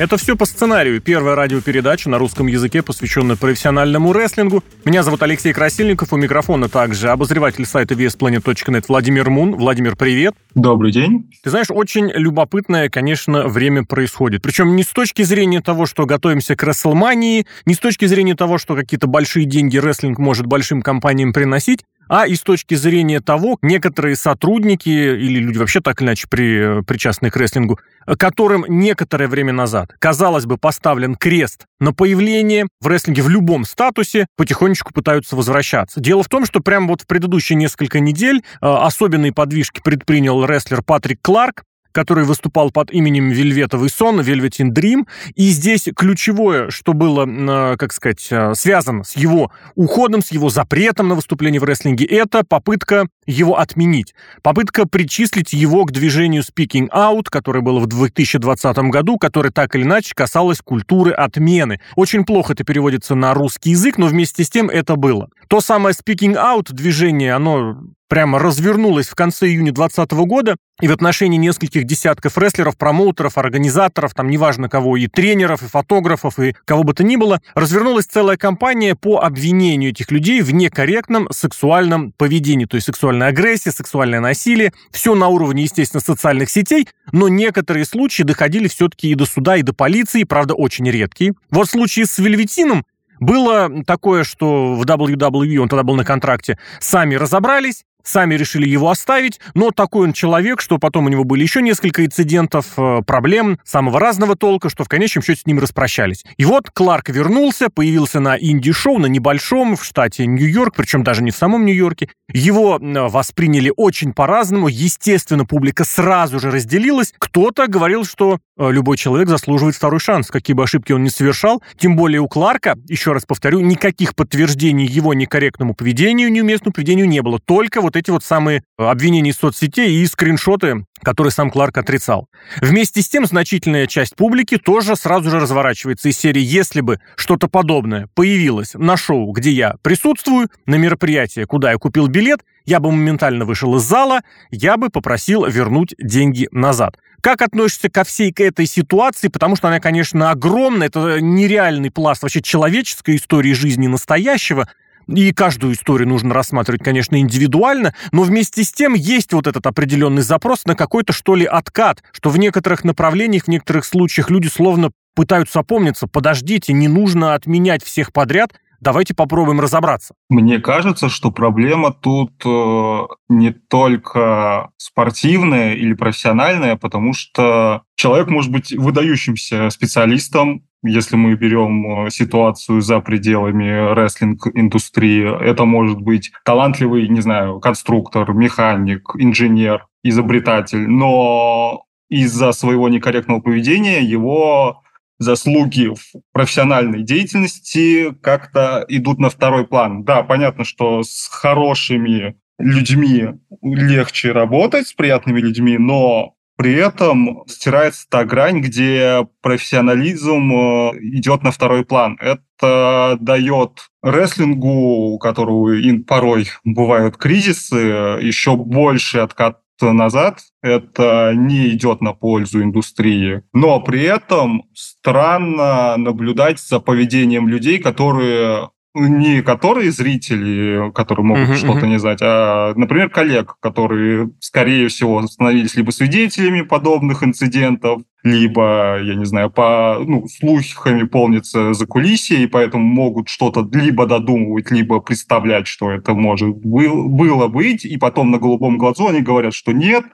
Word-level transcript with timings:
Это 0.00 0.16
все 0.16 0.34
по 0.34 0.46
сценарию. 0.46 1.02
Первая 1.02 1.34
радиопередача 1.34 2.08
на 2.08 2.16
русском 2.16 2.46
языке, 2.46 2.80
посвященная 2.82 3.36
профессиональному 3.36 4.14
рестлингу. 4.14 4.64
Меня 4.86 5.02
зовут 5.02 5.22
Алексей 5.22 5.52
Красильников. 5.52 6.14
У 6.14 6.16
микрофона 6.16 6.70
также 6.70 7.10
обозреватель 7.10 7.66
сайта 7.66 7.92
VSPlanet.net 7.92 8.86
Владимир 8.88 9.28
Мун. 9.28 9.56
Владимир, 9.56 9.96
привет. 9.96 10.34
Добрый 10.54 10.90
день. 10.90 11.30
Ты 11.44 11.50
знаешь, 11.50 11.66
очень 11.68 12.10
любопытное, 12.14 12.88
конечно, 12.88 13.46
время 13.46 13.84
происходит. 13.84 14.40
Причем 14.40 14.74
не 14.74 14.84
с 14.84 14.88
точки 14.88 15.20
зрения 15.20 15.60
того, 15.60 15.84
что 15.84 16.06
готовимся 16.06 16.56
к 16.56 16.62
Рестлмании, 16.62 17.46
не 17.66 17.74
с 17.74 17.78
точки 17.78 18.06
зрения 18.06 18.34
того, 18.34 18.56
что 18.56 18.74
какие-то 18.76 19.06
большие 19.06 19.44
деньги 19.44 19.76
рестлинг 19.76 20.18
может 20.18 20.46
большим 20.46 20.80
компаниям 20.80 21.34
приносить, 21.34 21.84
а 22.10 22.26
и 22.26 22.34
с 22.34 22.42
точки 22.42 22.74
зрения 22.74 23.20
того, 23.20 23.56
некоторые 23.62 24.16
сотрудники 24.16 24.88
или 24.88 25.38
люди 25.38 25.58
вообще 25.58 25.80
так 25.80 26.02
или 26.02 26.08
иначе 26.08 26.26
при, 26.28 26.82
причастны 26.82 27.30
к 27.30 27.36
рестлингу, 27.36 27.78
которым 28.18 28.64
некоторое 28.68 29.28
время 29.28 29.52
назад, 29.52 29.92
казалось 30.00 30.44
бы, 30.44 30.58
поставлен 30.58 31.14
крест 31.14 31.66
на 31.78 31.92
появление 31.92 32.66
в 32.80 32.88
рестлинге 32.88 33.22
в 33.22 33.28
любом 33.28 33.64
статусе, 33.64 34.26
потихонечку 34.36 34.92
пытаются 34.92 35.36
возвращаться. 35.36 36.00
Дело 36.00 36.24
в 36.24 36.28
том, 36.28 36.44
что 36.46 36.58
прямо 36.58 36.88
вот 36.88 37.02
в 37.02 37.06
предыдущие 37.06 37.56
несколько 37.56 38.00
недель 38.00 38.42
э, 38.60 38.66
особенные 38.66 39.32
подвижки 39.32 39.80
предпринял 39.82 40.44
рестлер 40.44 40.82
Патрик 40.82 41.20
Кларк, 41.22 41.62
который 41.92 42.24
выступал 42.24 42.70
под 42.70 42.90
именем 42.90 43.30
Вельветовый 43.30 43.90
сон, 43.90 44.20
Velveteen 44.20 44.70
Dream. 44.70 45.06
И 45.34 45.50
здесь 45.50 45.88
ключевое, 45.94 46.70
что 46.70 46.92
было, 46.92 47.26
э, 47.26 47.76
как 47.76 47.92
сказать, 47.92 48.26
э, 48.30 48.54
связано 48.54 49.04
с 49.04 49.16
его 49.16 49.50
уходом, 49.74 50.22
с 50.22 50.32
его 50.32 50.50
запретом 50.50 51.08
на 51.08 51.14
выступление 51.14 51.60
в 51.60 51.64
рестлинге, 51.64 52.04
это 52.04 52.44
попытка 52.44 53.06
его 53.26 53.58
отменить. 53.58 54.14
Попытка 54.42 54.86
причислить 54.86 55.52
его 55.52 55.84
к 55.84 55.92
движению 55.92 56.42
Speaking 56.42 56.88
Out, 56.90 57.26
которое 57.30 57.60
было 57.60 57.78
в 57.80 57.86
2020 57.86 58.90
году, 58.90 59.18
которое 59.18 59.50
так 59.50 59.74
или 59.74 59.82
иначе 59.82 60.12
касалось 60.14 60.60
культуры 60.60 61.12
отмены. 61.12 61.80
Очень 61.96 62.24
плохо 62.24 62.52
это 62.54 62.64
переводится 62.64 63.14
на 63.14 63.34
русский 63.34 63.70
язык, 63.70 63.98
но 63.98 64.06
вместе 64.06 64.44
с 64.44 64.50
тем 64.50 64.68
это 64.68 64.96
было. 64.96 65.28
То 65.48 65.60
самое 65.60 65.94
Speaking 65.94 66.34
Out 66.34 66.72
движение, 66.72 67.34
оно 67.34 67.76
прямо 68.10 68.40
развернулась 68.40 69.06
в 69.06 69.14
конце 69.14 69.46
июня 69.46 69.72
2020 69.72 70.12
года, 70.26 70.56
и 70.80 70.88
в 70.88 70.92
отношении 70.92 71.38
нескольких 71.38 71.84
десятков 71.84 72.36
рестлеров, 72.36 72.76
промоутеров, 72.76 73.38
организаторов, 73.38 74.14
там 74.14 74.28
неважно 74.28 74.68
кого, 74.68 74.96
и 74.96 75.06
тренеров, 75.06 75.62
и 75.62 75.66
фотографов, 75.66 76.40
и 76.40 76.54
кого 76.64 76.82
бы 76.82 76.92
то 76.92 77.04
ни 77.04 77.14
было, 77.14 77.40
развернулась 77.54 78.06
целая 78.06 78.36
кампания 78.36 78.96
по 78.96 79.20
обвинению 79.20 79.90
этих 79.90 80.10
людей 80.10 80.42
в 80.42 80.52
некорректном 80.52 81.28
сексуальном 81.30 82.12
поведении, 82.12 82.64
то 82.64 82.74
есть 82.74 82.86
сексуальная 82.86 83.28
агрессия, 83.28 83.70
сексуальное 83.70 84.20
насилие, 84.20 84.72
все 84.90 85.14
на 85.14 85.28
уровне, 85.28 85.62
естественно, 85.62 86.00
социальных 86.00 86.50
сетей, 86.50 86.88
но 87.12 87.28
некоторые 87.28 87.84
случаи 87.84 88.24
доходили 88.24 88.66
все-таки 88.66 89.10
и 89.10 89.14
до 89.14 89.24
суда, 89.24 89.56
и 89.56 89.62
до 89.62 89.72
полиции, 89.72 90.24
правда, 90.24 90.54
очень 90.54 90.90
редкие. 90.90 91.34
Вот 91.52 91.68
в 91.68 91.70
случае 91.70 92.06
с 92.06 92.18
Вельветином 92.18 92.84
было 93.20 93.84
такое, 93.86 94.24
что 94.24 94.74
в 94.74 94.82
WWE, 94.82 95.58
он 95.58 95.68
тогда 95.68 95.84
был 95.84 95.94
на 95.94 96.04
контракте, 96.04 96.58
сами 96.80 97.14
разобрались, 97.14 97.84
сами 98.02 98.34
решили 98.34 98.68
его 98.68 98.90
оставить, 98.90 99.40
но 99.54 99.70
такой 99.70 100.06
он 100.06 100.12
человек, 100.12 100.60
что 100.60 100.78
потом 100.78 101.06
у 101.06 101.08
него 101.08 101.24
были 101.24 101.42
еще 101.42 101.62
несколько 101.62 102.04
инцидентов, 102.04 102.66
э, 102.76 103.02
проблем 103.06 103.58
самого 103.64 104.00
разного 104.00 104.36
толка, 104.36 104.68
что 104.68 104.84
в 104.84 104.88
конечном 104.88 105.22
счете 105.22 105.42
с 105.42 105.46
ним 105.46 105.58
распрощались. 105.58 106.24
И 106.36 106.44
вот 106.44 106.70
Кларк 106.70 107.08
вернулся, 107.08 107.68
появился 107.68 108.20
на 108.20 108.36
инди-шоу, 108.38 108.98
на 108.98 109.06
небольшом, 109.06 109.76
в 109.76 109.84
штате 109.84 110.26
Нью-Йорк, 110.26 110.74
причем 110.76 111.02
даже 111.04 111.22
не 111.22 111.30
в 111.30 111.36
самом 111.36 111.64
Нью-Йорке. 111.66 112.08
Его 112.32 112.78
э, 112.78 113.08
восприняли 113.08 113.72
очень 113.76 114.12
по-разному, 114.12 114.68
естественно, 114.68 115.44
публика 115.44 115.84
сразу 115.84 116.38
же 116.38 116.50
разделилась. 116.50 117.12
Кто-то 117.18 117.66
говорил, 117.66 118.04
что 118.04 118.38
любой 118.68 118.96
человек 118.98 119.28
заслуживает 119.28 119.74
второй 119.74 120.00
шанс, 120.00 120.28
какие 120.28 120.54
бы 120.54 120.64
ошибки 120.64 120.92
он 120.92 121.02
ни 121.02 121.08
совершал. 121.08 121.62
Тем 121.78 121.96
более 121.96 122.20
у 122.20 122.28
Кларка, 122.28 122.76
еще 122.88 123.12
раз 123.12 123.24
повторю, 123.24 123.60
никаких 123.60 124.14
подтверждений 124.14 124.86
его 124.86 125.14
некорректному 125.14 125.74
поведению, 125.74 126.30
неуместному 126.30 126.72
поведению 126.72 127.08
не 127.08 127.22
было. 127.22 127.38
Только 127.38 127.80
вот 127.80 127.96
эти 127.96 128.10
вот 128.10 128.22
самые 128.22 128.62
обвинения 128.76 129.30
из 129.30 129.36
соцсетей 129.36 130.02
и 130.02 130.06
скриншоты, 130.06 130.84
которые 131.02 131.32
сам 131.32 131.50
Кларк 131.50 131.78
отрицал. 131.78 132.28
Вместе 132.60 133.00
с 133.00 133.08
тем, 133.08 133.24
значительная 133.24 133.86
часть 133.86 134.16
публики 134.16 134.58
тоже 134.58 134.96
сразу 134.96 135.30
же 135.30 135.40
разворачивается 135.40 136.08
из 136.08 136.18
серии 136.18 136.42
«Если 136.42 136.82
бы 136.82 137.00
что-то 137.16 137.48
подобное 137.48 138.08
появилось 138.14 138.74
на 138.74 138.96
шоу, 138.96 139.32
где 139.32 139.50
я 139.50 139.76
присутствую, 139.82 140.48
на 140.66 140.74
мероприятии, 140.74 141.44
куда 141.44 141.72
я 141.72 141.78
купил 141.78 142.08
билет, 142.08 142.40
я 142.66 142.80
бы 142.80 142.92
моментально 142.92 143.46
вышел 143.46 143.76
из 143.76 143.82
зала, 143.82 144.20
я 144.50 144.76
бы 144.76 144.90
попросил 144.90 145.46
вернуть 145.46 145.94
деньги 145.98 146.48
назад». 146.52 146.96
Как 147.20 147.42
относишься 147.42 147.90
ко 147.90 148.04
всей 148.04 148.32
этой 148.36 148.66
ситуации? 148.66 149.28
Потому 149.28 149.56
что 149.56 149.68
она, 149.68 149.78
конечно, 149.78 150.30
огромная, 150.30 150.88
это 150.88 151.20
нереальный 151.20 151.90
пласт 151.90 152.22
вообще 152.22 152.40
человеческой 152.40 153.16
истории 153.16 153.52
жизни 153.52 153.86
настоящего. 153.86 154.68
И 155.06 155.32
каждую 155.32 155.74
историю 155.74 156.08
нужно 156.08 156.32
рассматривать, 156.32 156.82
конечно, 156.84 157.18
индивидуально, 157.18 157.94
но 158.12 158.22
вместе 158.22 158.62
с 158.62 158.72
тем 158.72 158.94
есть 158.94 159.32
вот 159.32 159.46
этот 159.48 159.66
определенный 159.66 160.22
запрос 160.22 160.64
на 160.66 160.76
какой-то, 160.76 161.12
что 161.12 161.34
ли, 161.34 161.44
откат, 161.44 162.02
что 162.12 162.30
в 162.30 162.38
некоторых 162.38 162.84
направлениях, 162.84 163.44
в 163.44 163.48
некоторых 163.48 163.84
случаях 163.84 164.30
люди 164.30 164.46
словно 164.46 164.92
пытаются 165.14 165.60
опомниться, 165.60 166.06
подождите, 166.06 166.72
не 166.72 166.86
нужно 166.86 167.34
отменять 167.34 167.82
всех 167.82 168.12
подряд, 168.12 168.52
Давайте 168.80 169.14
попробуем 169.14 169.60
разобраться. 169.60 170.14
Мне 170.28 170.58
кажется, 170.58 171.08
что 171.08 171.30
проблема 171.30 171.92
тут 171.92 172.32
э, 172.44 172.98
не 173.28 173.50
только 173.50 174.70
спортивная 174.78 175.74
или 175.74 175.92
профессиональная, 175.92 176.76
потому 176.76 177.12
что 177.12 177.82
человек 177.94 178.28
может 178.28 178.50
быть 178.50 178.72
выдающимся 178.72 179.68
специалистом, 179.70 180.64
если 180.82 181.16
мы 181.16 181.34
берем 181.34 182.06
э, 182.06 182.10
ситуацию 182.10 182.80
за 182.80 183.00
пределами 183.00 183.92
рестлинг-индустрии, 183.92 185.44
это 185.44 185.66
может 185.66 186.00
быть 186.00 186.32
талантливый, 186.44 187.06
не 187.08 187.20
знаю, 187.20 187.60
конструктор, 187.60 188.32
механик, 188.32 189.10
инженер, 189.18 189.86
изобретатель, 190.02 190.88
но 190.88 191.84
из-за 192.08 192.52
своего 192.52 192.88
некорректного 192.88 193.40
поведения 193.40 194.00
его 194.00 194.82
заслуги 195.20 195.94
в 195.94 196.20
профессиональной 196.32 197.04
деятельности 197.04 198.12
как-то 198.22 198.84
идут 198.88 199.18
на 199.20 199.30
второй 199.30 199.66
план. 199.66 200.02
Да, 200.02 200.22
понятно, 200.22 200.64
что 200.64 201.02
с 201.02 201.28
хорошими 201.30 202.36
людьми 202.58 203.28
легче 203.62 204.32
работать, 204.32 204.88
с 204.88 204.92
приятными 204.92 205.40
людьми, 205.40 205.78
но 205.78 206.34
при 206.56 206.74
этом 206.74 207.44
стирается 207.46 208.06
та 208.10 208.24
грань, 208.24 208.60
где 208.60 209.26
профессионализм 209.40 210.52
э, 210.52 210.98
идет 211.00 211.42
на 211.42 211.52
второй 211.52 211.86
план. 211.86 212.18
Это 212.20 213.16
дает 213.18 213.88
рестлингу, 214.02 215.14
у 215.14 215.18
которого 215.18 215.74
порой 216.06 216.48
бывают 216.64 217.16
кризисы, 217.16 217.76
еще 217.76 218.56
больше 218.56 219.20
откат 219.20 219.60
назад, 219.82 220.40
это 220.62 221.32
не 221.34 221.68
идет 221.70 222.00
на 222.00 222.12
пользу 222.12 222.62
индустрии. 222.62 223.42
Но 223.52 223.80
при 223.80 224.02
этом 224.02 224.64
странно 224.74 225.96
наблюдать 225.96 226.60
за 226.60 226.80
поведением 226.80 227.48
людей, 227.48 227.78
которые 227.78 228.70
не 228.94 229.42
которые 229.42 229.92
зрители, 229.92 230.90
которые 230.92 231.24
могут 231.24 231.50
uh-huh, 231.50 231.56
что-то 231.56 231.86
uh-huh. 231.86 231.88
не 231.88 231.98
знать, 231.98 232.18
а, 232.22 232.74
например, 232.74 233.08
коллег, 233.08 233.56
которые, 233.60 234.30
скорее 234.40 234.88
всего, 234.88 235.22
становились 235.26 235.76
либо 235.76 235.90
свидетелями 235.90 236.62
подобных 236.62 237.22
инцидентов, 237.22 238.02
либо, 238.24 238.98
я 239.00 239.14
не 239.14 239.24
знаю, 239.24 239.50
по 239.50 239.98
ну, 240.04 240.26
слухами 240.26 241.04
полнится 241.04 241.72
за 241.72 241.86
кулисье, 241.86 242.42
и 242.42 242.46
поэтому 242.46 242.84
могут 242.84 243.28
что-то 243.28 243.66
либо 243.72 244.06
додумывать, 244.06 244.70
либо 244.70 245.00
представлять, 245.00 245.68
что 245.68 245.90
это 245.90 246.14
может 246.14 246.56
был, 246.56 247.08
было 247.08 247.46
быть, 247.46 247.84
и 247.84 247.96
потом 247.96 248.30
на 248.30 248.38
голубом 248.38 248.76
глазу 248.76 249.06
они 249.06 249.20
говорят, 249.20 249.54
что 249.54 249.72
нет, 249.72 250.04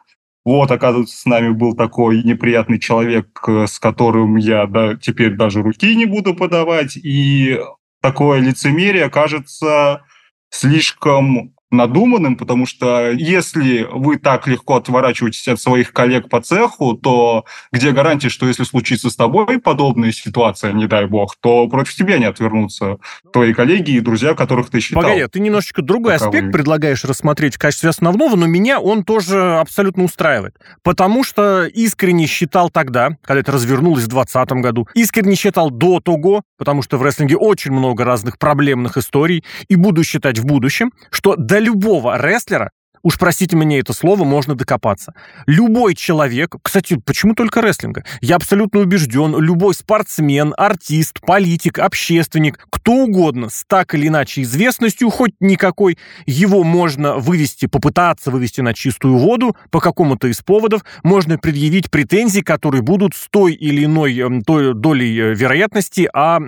вот, 0.45 0.71
оказывается, 0.71 1.17
с 1.17 1.25
нами 1.25 1.49
был 1.49 1.75
такой 1.75 2.23
неприятный 2.23 2.79
человек, 2.79 3.43
с 3.49 3.81
которым 3.81 4.37
я 4.37 4.67
да, 4.67 4.95
теперь 4.95 5.35
даже 5.35 5.63
руки 5.63 5.97
не 5.97 6.05
буду 6.05 6.35
подавать, 6.35 6.97
и 6.97 7.59
такое 8.01 8.41
лицемерие 8.41 9.11
кажется 9.11 10.03
слишком 10.51 11.56
надуманным, 11.71 12.37
потому 12.37 12.67
что 12.67 13.11
если 13.11 13.87
вы 13.91 14.19
так 14.19 14.47
легко 14.47 14.77
отворачиваетесь 14.77 15.49
от 15.49 15.61
своих 15.61 15.93
коллег 15.93 16.29
по 16.29 16.41
цеху, 16.41 16.95
то 16.95 17.45
где 17.73 17.91
гарантия, 17.91 18.29
что 18.29 18.47
если 18.47 18.65
случится 18.65 19.11
с 19.11 19.17
тобой 19.17 19.59
подобная 19.59 20.13
ситуация, 20.13 20.73
не 20.73 20.87
дай 20.87 21.07
бог, 21.07 21.37
то 21.41 21.67
против 21.69 21.95
тебя 21.95 22.19
не 22.19 22.25
отвернутся 22.25 22.99
твои 23.33 23.53
коллеги 23.53 23.93
и 23.93 24.01
друзья, 24.01 24.35
которых 24.35 24.71
ты 24.71 24.81
считал. 24.81 25.03
Погоди, 25.03 25.27
ты 25.27 25.41
немножечко 25.41 25.83
другой 25.83 26.15
таковыми. 26.15 26.39
аспект 26.39 26.53
предлагаешь 26.53 27.05
рассмотреть 27.05 27.57
в 27.57 27.59
качестве 27.59 27.91
основного, 27.91 28.37
но 28.37 28.47
меня 28.47 28.81
он 28.81 29.03
тоже 29.05 29.57
абсолютно 29.59 30.05
устраивает. 30.05 30.57
Потому 30.83 31.25
что 31.25 31.67
искренне 31.67 32.27
считал 32.27 32.71
тогда, 32.71 33.11
когда 33.25 33.41
это 33.41 33.53
развернулось 33.53 34.05
в 34.05 34.09
2020 34.09 34.63
году, 34.63 34.89
искренне 34.95 35.35
считал 35.35 35.71
до 35.71 36.01
того, 36.01 36.43
потому 36.59 36.83
что 36.83 36.97
в 36.97 37.03
рестлинге 37.03 37.37
очень 37.37 37.73
много 37.73 38.05
разных 38.05 38.39
проблемных 38.39 38.97
историй, 38.97 39.45
и 39.69 39.77
буду 39.77 40.05
считать 40.05 40.39
в 40.39 40.47
будущем, 40.47 40.93
что 41.11 41.35
до 41.57 41.61
любого 41.61 42.19
рестлера 42.19 42.71
уж 43.03 43.19
простите 43.19 43.57
мне 43.57 43.79
это 43.79 43.93
слово, 43.93 44.25
можно 44.25 44.55
докопаться. 44.57 45.15
Любой 45.47 45.95
человек, 45.95 46.57
кстати, 46.61 47.01
почему 47.03 47.35
только 47.35 47.63
рестлинга? 47.63 48.05
Я 48.21 48.37
абсолютно 48.37 48.81
убежден, 48.81 49.39
любой 49.39 49.75
спортсмен, 49.75 50.53
артист, 50.59 51.21
политик, 51.21 51.79
общественник, 51.79 52.59
кто 52.69 52.93
угодно 52.93 53.49
с 53.49 53.65
так 53.67 53.95
или 53.95 54.09
иначе 54.09 54.43
известностью, 54.43 55.09
хоть 55.11 55.33
никакой, 55.39 55.99
его 56.27 56.65
можно 56.65 57.17
вывести, 57.17 57.67
попытаться 57.67 58.33
вывести 58.33 58.61
на 58.61 58.75
чистую 58.75 59.17
воду 59.19 59.57
по 59.71 59.81
какому-то 59.81 60.27
из 60.27 60.43
поводов, 60.43 60.83
можно 61.05 61.39
предъявить 61.39 61.91
претензии, 61.91 62.41
которые 62.41 62.83
будут 62.83 63.15
с 63.15 63.29
той 63.31 63.55
или 63.55 63.85
иной 63.85 64.19
эм, 64.19 64.43
той 64.43 64.75
долей 64.75 65.17
э, 65.17 65.35
вероятности 65.35 66.11
а, 66.13 66.41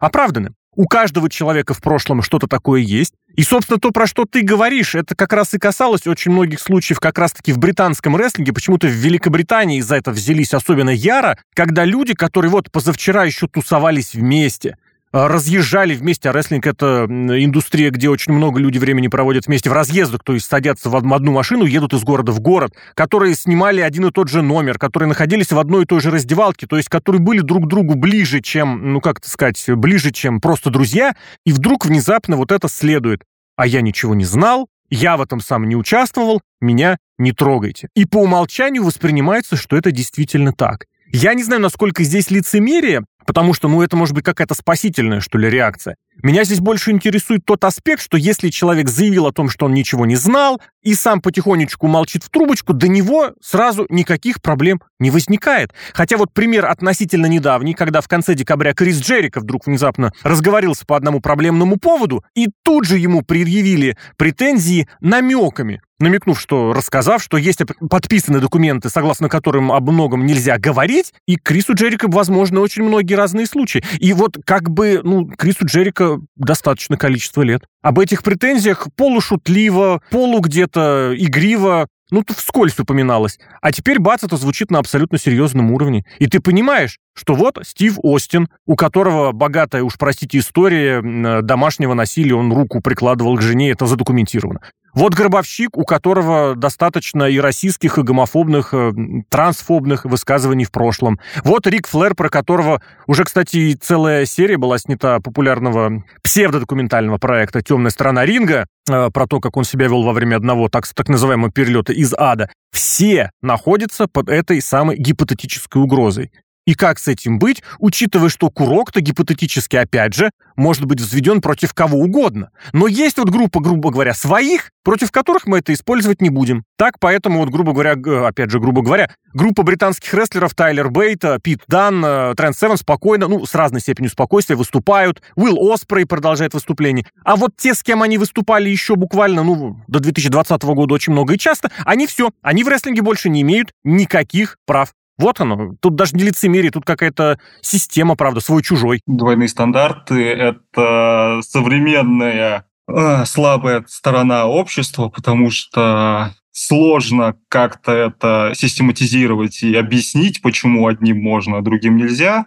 оправданы. 0.00 0.54
У 0.78 0.86
каждого 0.86 1.28
человека 1.28 1.74
в 1.74 1.82
прошлом 1.82 2.22
что-то 2.22 2.46
такое 2.46 2.82
есть. 2.82 3.12
И, 3.34 3.42
собственно, 3.42 3.80
то, 3.80 3.90
про 3.90 4.06
что 4.06 4.26
ты 4.26 4.42
говоришь, 4.42 4.94
это 4.94 5.16
как 5.16 5.32
раз 5.32 5.52
и 5.52 5.58
касалось 5.58 6.06
очень 6.06 6.30
многих 6.30 6.60
случаев 6.60 7.00
как 7.00 7.18
раз-таки 7.18 7.52
в 7.52 7.58
британском 7.58 8.14
рестлинге. 8.14 8.52
Почему-то 8.52 8.86
в 8.86 8.92
Великобритании 8.92 9.80
за 9.80 9.96
это 9.96 10.12
взялись 10.12 10.54
особенно 10.54 10.90
яро, 10.90 11.36
когда 11.52 11.84
люди, 11.84 12.14
которые 12.14 12.52
вот 12.52 12.70
позавчера 12.70 13.24
еще 13.24 13.48
тусовались 13.48 14.14
вместе, 14.14 14.76
разъезжали 15.12 15.94
вместе, 15.94 16.28
а 16.28 16.32
рестлинг— 16.32 16.66
это 16.68 17.06
индустрия, 17.08 17.90
где 17.90 18.08
очень 18.08 18.32
много 18.32 18.60
людей 18.60 18.78
времени 18.78 19.08
проводят 19.08 19.46
вместе 19.46 19.70
в 19.70 19.72
разъездах, 19.72 20.22
то 20.24 20.34
есть 20.34 20.46
садятся 20.46 20.90
в 20.90 20.96
одну 20.96 21.32
машину, 21.32 21.64
едут 21.64 21.94
из 21.94 22.04
города 22.04 22.32
в 22.32 22.40
город, 22.40 22.74
которые 22.94 23.34
снимали 23.34 23.80
один 23.80 24.06
и 24.06 24.10
тот 24.10 24.28
же 24.28 24.42
номер, 24.42 24.78
которые 24.78 25.08
находились 25.08 25.52
в 25.52 25.58
одной 25.58 25.84
и 25.84 25.86
той 25.86 26.00
же 26.00 26.10
раздевалке, 26.10 26.66
то 26.66 26.76
есть 26.76 26.88
которые 26.88 27.20
были 27.20 27.40
друг 27.40 27.68
другу 27.68 27.94
ближе, 27.94 28.40
чем, 28.40 28.92
ну 28.92 29.00
как 29.00 29.18
это 29.18 29.30
сказать, 29.30 29.62
ближе, 29.68 30.10
чем 30.10 30.40
просто 30.40 30.70
друзья, 30.70 31.14
и 31.44 31.52
вдруг 31.52 31.86
внезапно 31.86 32.36
вот 32.36 32.52
это 32.52 32.68
следует. 32.68 33.22
А 33.56 33.66
я 33.66 33.80
ничего 33.80 34.14
не 34.14 34.24
знал, 34.24 34.68
я 34.90 35.16
в 35.16 35.22
этом 35.22 35.40
сам 35.40 35.68
не 35.68 35.76
участвовал, 35.76 36.40
меня 36.60 36.96
не 37.18 37.32
трогайте. 37.32 37.88
И 37.94 38.04
по 38.04 38.18
умолчанию 38.18 38.84
воспринимается, 38.84 39.56
что 39.56 39.76
это 39.76 39.90
действительно 39.90 40.52
так. 40.52 40.86
Я 41.10 41.34
не 41.34 41.42
знаю, 41.42 41.62
насколько 41.62 42.04
здесь 42.04 42.30
лицемерие, 42.30 43.04
потому 43.28 43.52
что, 43.52 43.68
ну, 43.68 43.82
это 43.82 43.94
может 43.94 44.14
быть 44.14 44.24
какая-то 44.24 44.54
спасительная, 44.54 45.20
что 45.20 45.36
ли, 45.36 45.50
реакция. 45.50 45.96
Меня 46.22 46.44
здесь 46.44 46.60
больше 46.60 46.92
интересует 46.92 47.42
тот 47.44 47.62
аспект, 47.62 48.00
что 48.00 48.16
если 48.16 48.48
человек 48.48 48.88
заявил 48.88 49.26
о 49.26 49.32
том, 49.32 49.50
что 49.50 49.66
он 49.66 49.74
ничего 49.74 50.06
не 50.06 50.16
знал, 50.16 50.62
и 50.82 50.94
сам 50.94 51.20
потихонечку 51.20 51.86
молчит 51.88 52.24
в 52.24 52.30
трубочку, 52.30 52.72
до 52.72 52.88
него 52.88 53.32
сразу 53.42 53.86
никаких 53.90 54.40
проблем 54.40 54.80
не 54.98 55.10
возникает. 55.10 55.74
Хотя 55.92 56.16
вот 56.16 56.32
пример 56.32 56.64
относительно 56.64 57.26
недавний, 57.26 57.74
когда 57.74 58.00
в 58.00 58.08
конце 58.08 58.34
декабря 58.34 58.72
Крис 58.72 58.98
Джерика 58.98 59.40
вдруг 59.40 59.66
внезапно 59.66 60.12
разговорился 60.22 60.86
по 60.86 60.96
одному 60.96 61.20
проблемному 61.20 61.76
поводу, 61.76 62.24
и 62.34 62.48
тут 62.64 62.86
же 62.86 62.96
ему 62.96 63.20
предъявили 63.20 63.98
претензии 64.16 64.88
намеками, 65.00 65.82
намекнув, 66.00 66.40
что 66.40 66.72
рассказав, 66.72 67.22
что 67.22 67.36
есть 67.36 67.60
подписанные 67.90 68.40
документы, 68.40 68.88
согласно 68.88 69.28
которым 69.28 69.70
об 69.70 69.90
многом 69.90 70.26
нельзя 70.26 70.58
говорить, 70.58 71.12
и 71.26 71.36
Крису 71.36 71.74
Джерика, 71.74 72.08
возможно, 72.08 72.60
очень 72.60 72.84
многие 72.84 73.14
разные 73.18 73.46
случаи. 73.46 73.84
И 73.98 74.12
вот 74.14 74.38
как 74.46 74.70
бы, 74.70 75.00
ну, 75.04 75.26
Крису 75.26 75.66
Джерика 75.66 76.18
достаточно 76.36 76.96
количество 76.96 77.42
лет. 77.42 77.64
Об 77.82 77.98
этих 77.98 78.22
претензиях 78.22 78.88
полушутливо, 78.96 80.00
полу 80.10 80.40
где-то 80.40 81.14
игриво 81.16 81.88
ну, 82.10 82.24
вскользь 82.26 82.78
упоминалось. 82.78 83.38
А 83.60 83.70
теперь, 83.72 83.98
бац, 83.98 84.24
это 84.24 84.36
звучит 84.36 84.70
на 84.70 84.78
абсолютно 84.78 85.18
серьезном 85.18 85.72
уровне. 85.72 86.04
И 86.18 86.26
ты 86.26 86.40
понимаешь, 86.40 86.98
что 87.18 87.34
вот 87.34 87.58
Стив 87.62 87.98
Остин, 88.02 88.48
у 88.66 88.76
которого 88.76 89.32
богатая, 89.32 89.82
уж 89.82 89.94
простите, 89.98 90.38
история 90.38 91.02
домашнего 91.42 91.94
насилия, 91.94 92.34
он 92.34 92.52
руку 92.52 92.80
прикладывал 92.80 93.36
к 93.36 93.42
жене, 93.42 93.70
это 93.70 93.86
задокументировано. 93.86 94.60
Вот 94.94 95.14
гробовщик, 95.14 95.76
у 95.76 95.84
которого 95.84 96.56
достаточно 96.56 97.24
и 97.24 97.38
российских, 97.38 97.98
и 97.98 98.02
гомофобных, 98.02 98.72
э, 98.72 98.92
трансфобных 99.28 100.04
высказываний 100.04 100.64
в 100.64 100.72
прошлом. 100.72 101.20
Вот 101.44 101.66
Рик 101.66 101.86
Флэр, 101.86 102.14
про 102.14 102.28
которого 102.28 102.82
уже, 103.06 103.24
кстати, 103.24 103.74
целая 103.74 104.24
серия 104.24 104.56
была 104.56 104.78
снята 104.78 105.20
популярного 105.20 106.02
псевдодокументального 106.22 107.18
проекта 107.18 107.62
«Темная 107.62 107.90
сторона 107.90 108.24
ринга», 108.24 108.66
э, 108.90 109.10
про 109.10 109.26
то, 109.26 109.40
как 109.40 109.56
он 109.56 109.64
себя 109.64 109.86
вел 109.86 110.02
во 110.02 110.12
время 110.12 110.36
одного 110.36 110.68
так, 110.68 110.86
так 110.88 111.08
называемого 111.08 111.52
перелета 111.52 111.92
из 111.92 112.14
ада. 112.16 112.50
Все 112.72 113.30
находятся 113.42 114.08
под 114.08 114.28
этой 114.28 114.60
самой 114.60 114.96
гипотетической 114.96 115.82
угрозой. 115.82 116.32
И 116.68 116.74
как 116.74 116.98
с 116.98 117.08
этим 117.08 117.38
быть, 117.38 117.62
учитывая, 117.78 118.28
что 118.28 118.50
курок-то 118.50 119.00
гипотетически, 119.00 119.76
опять 119.76 120.12
же, 120.12 120.30
может 120.54 120.84
быть 120.84 121.00
взведен 121.00 121.40
против 121.40 121.72
кого 121.72 121.98
угодно. 121.98 122.50
Но 122.74 122.86
есть 122.86 123.16
вот 123.16 123.30
группа, 123.30 123.60
грубо 123.60 123.90
говоря, 123.90 124.12
своих, 124.12 124.70
против 124.84 125.10
которых 125.10 125.46
мы 125.46 125.60
это 125.60 125.72
использовать 125.72 126.20
не 126.20 126.28
будем. 126.28 126.64
Так, 126.76 126.98
поэтому 127.00 127.38
вот, 127.40 127.48
грубо 127.48 127.72
говоря, 127.72 127.92
опять 128.26 128.50
же, 128.50 128.60
грубо 128.60 128.82
говоря, 128.82 129.10
группа 129.32 129.62
британских 129.62 130.12
рестлеров 130.12 130.54
Тайлер 130.54 130.90
Бейт, 130.90 131.24
Пит 131.42 131.62
Дан, 131.68 132.04
э, 132.04 132.34
Трент 132.36 132.54
Севен 132.54 132.76
спокойно, 132.76 133.28
ну, 133.28 133.46
с 133.46 133.54
разной 133.54 133.80
степенью 133.80 134.10
спокойствия 134.10 134.56
выступают. 134.56 135.22
Уилл 135.36 135.72
Оспрей 135.72 136.04
продолжает 136.04 136.52
выступление. 136.52 137.06
А 137.24 137.36
вот 137.36 137.52
те, 137.56 137.72
с 137.72 137.82
кем 137.82 138.02
они 138.02 138.18
выступали 138.18 138.68
еще 138.68 138.94
буквально, 138.94 139.42
ну, 139.42 139.80
до 139.86 140.00
2020 140.00 140.62
года 140.64 140.92
очень 140.92 141.14
много 141.14 141.32
и 141.32 141.38
часто, 141.38 141.70
они 141.86 142.06
все, 142.06 142.28
они 142.42 142.62
в 142.62 142.68
рестлинге 142.68 143.00
больше 143.00 143.30
не 143.30 143.40
имеют 143.40 143.70
никаких 143.84 144.58
прав. 144.66 144.92
Вот 145.18 145.40
оно. 145.40 145.74
Тут 145.80 145.96
даже 145.96 146.16
не 146.16 146.22
лицемерие, 146.22 146.70
тут 146.70 146.84
какая-то 146.84 147.38
система, 147.60 148.14
правда, 148.14 148.40
свой-чужой. 148.40 149.02
Двойные 149.06 149.48
стандарты— 149.48 150.24
это 150.32 151.40
современная 151.42 152.66
э, 152.88 153.24
слабая 153.24 153.84
сторона 153.88 154.46
общества, 154.46 155.08
потому 155.08 155.50
что 155.50 156.32
сложно 156.52 157.36
как-то 157.48 157.92
это 157.92 158.52
систематизировать 158.54 159.62
и 159.62 159.74
объяснить, 159.74 160.42
почему 160.42 160.86
одним 160.86 161.20
можно, 161.20 161.58
а 161.58 161.62
другим 161.62 161.96
нельзя. 161.96 162.46